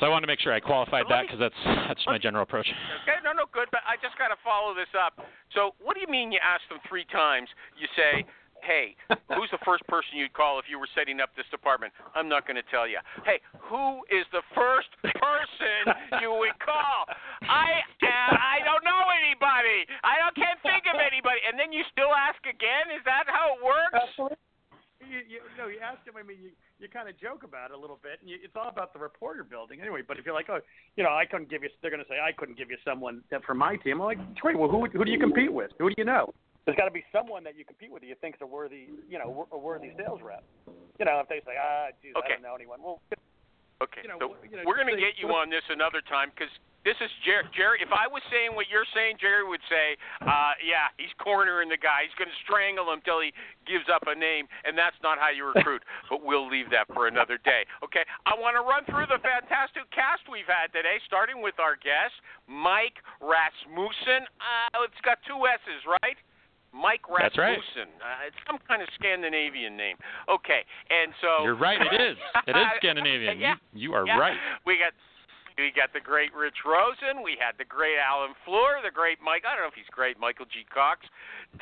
[0.00, 2.42] So I want to make sure I qualified But that because that's that's my general
[2.42, 2.66] approach.
[3.02, 3.68] Okay, no, no, good.
[3.70, 5.22] But I just got to follow this up.
[5.54, 7.46] So, what do you mean you asked them three times?
[7.78, 8.26] You say,
[8.58, 8.98] "Hey,
[9.38, 12.42] who's the first person you'd call if you were setting up this department?" I'm not
[12.42, 12.98] going to tell you.
[13.22, 13.38] Hey,
[13.70, 17.06] who is the first person you would call?
[17.46, 19.86] I uh, I don't know anybody.
[20.02, 21.38] I don't can't think of anybody.
[21.46, 22.90] And then you still ask again.
[22.90, 23.94] Is that how it works?
[23.94, 24.42] Absolutely.
[25.10, 26.14] You, you, know, you ask them.
[26.18, 28.20] I mean, you you kind of joke about it a little bit.
[28.20, 30.02] And you, it's all about the reporter building anyway.
[30.06, 30.60] But if you're like, oh,
[30.96, 33.22] you know, I couldn't give you, they're going to say I couldn't give you someone
[33.30, 34.00] that from my team.
[34.00, 34.58] I'm like, great.
[34.58, 35.70] Well, who who do you compete with?
[35.78, 36.32] Who do you know?
[36.64, 39.18] There's got to be someone that you compete with that you think's a worthy, you
[39.18, 40.42] know, a worthy sales rep.
[40.98, 42.24] You know, if they say, ah, geez, Okay.
[42.24, 42.80] I don't know anyone.
[42.80, 43.02] Well,
[43.84, 46.32] Okay, You know, so you know, we're going to get you on this another time
[46.32, 46.48] because
[46.84, 47.48] this is Jerry.
[47.56, 51.72] Jerry, if I was saying what you're saying, Jerry would say, uh, "Yeah, he's cornering
[51.72, 52.04] the guy.
[52.04, 53.32] He's going to strangle him till he
[53.64, 55.80] gives up a name," and that's not how you recruit.
[56.12, 57.64] but we'll leave that for another day.
[57.80, 61.76] Okay, I want to run through the fantastic cast we've had today, starting with our
[61.80, 64.28] guest, Mike Rasmussen.
[64.40, 66.20] Uh, it's got two S's, right?
[66.74, 67.54] Mike That's right.
[67.54, 67.94] Rasmussen.
[68.02, 69.94] Uh, it's some kind of Scandinavian name.
[70.26, 71.78] Okay, and so You're right.
[71.80, 72.18] It is.
[72.50, 73.38] It is Scandinavian.
[73.38, 73.54] Yeah.
[73.72, 74.18] You you are Yeah.
[74.18, 74.34] right.
[74.66, 74.90] We got
[75.56, 77.22] we got the great Rich Rosen.
[77.22, 79.46] We had the great Alan Fleur, the great Mike.
[79.46, 80.66] I don't know if he's great, Michael G.
[80.66, 81.06] Cox.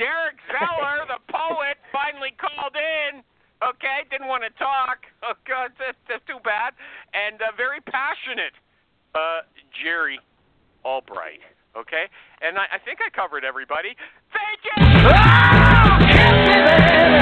[0.00, 3.20] Derek Zeller, the poet, finally called in.
[3.60, 5.04] Okay, didn't want to talk.
[5.22, 6.72] Oh God, that's, that's too bad.
[7.12, 8.56] And uh, very passionate,
[9.14, 9.44] uh,
[9.84, 10.18] Jerry
[10.88, 11.44] Albright.
[11.76, 12.04] Okay,
[12.40, 13.96] and I, I think I covered everybody.
[14.32, 14.60] Thank
[17.16, 17.21] you.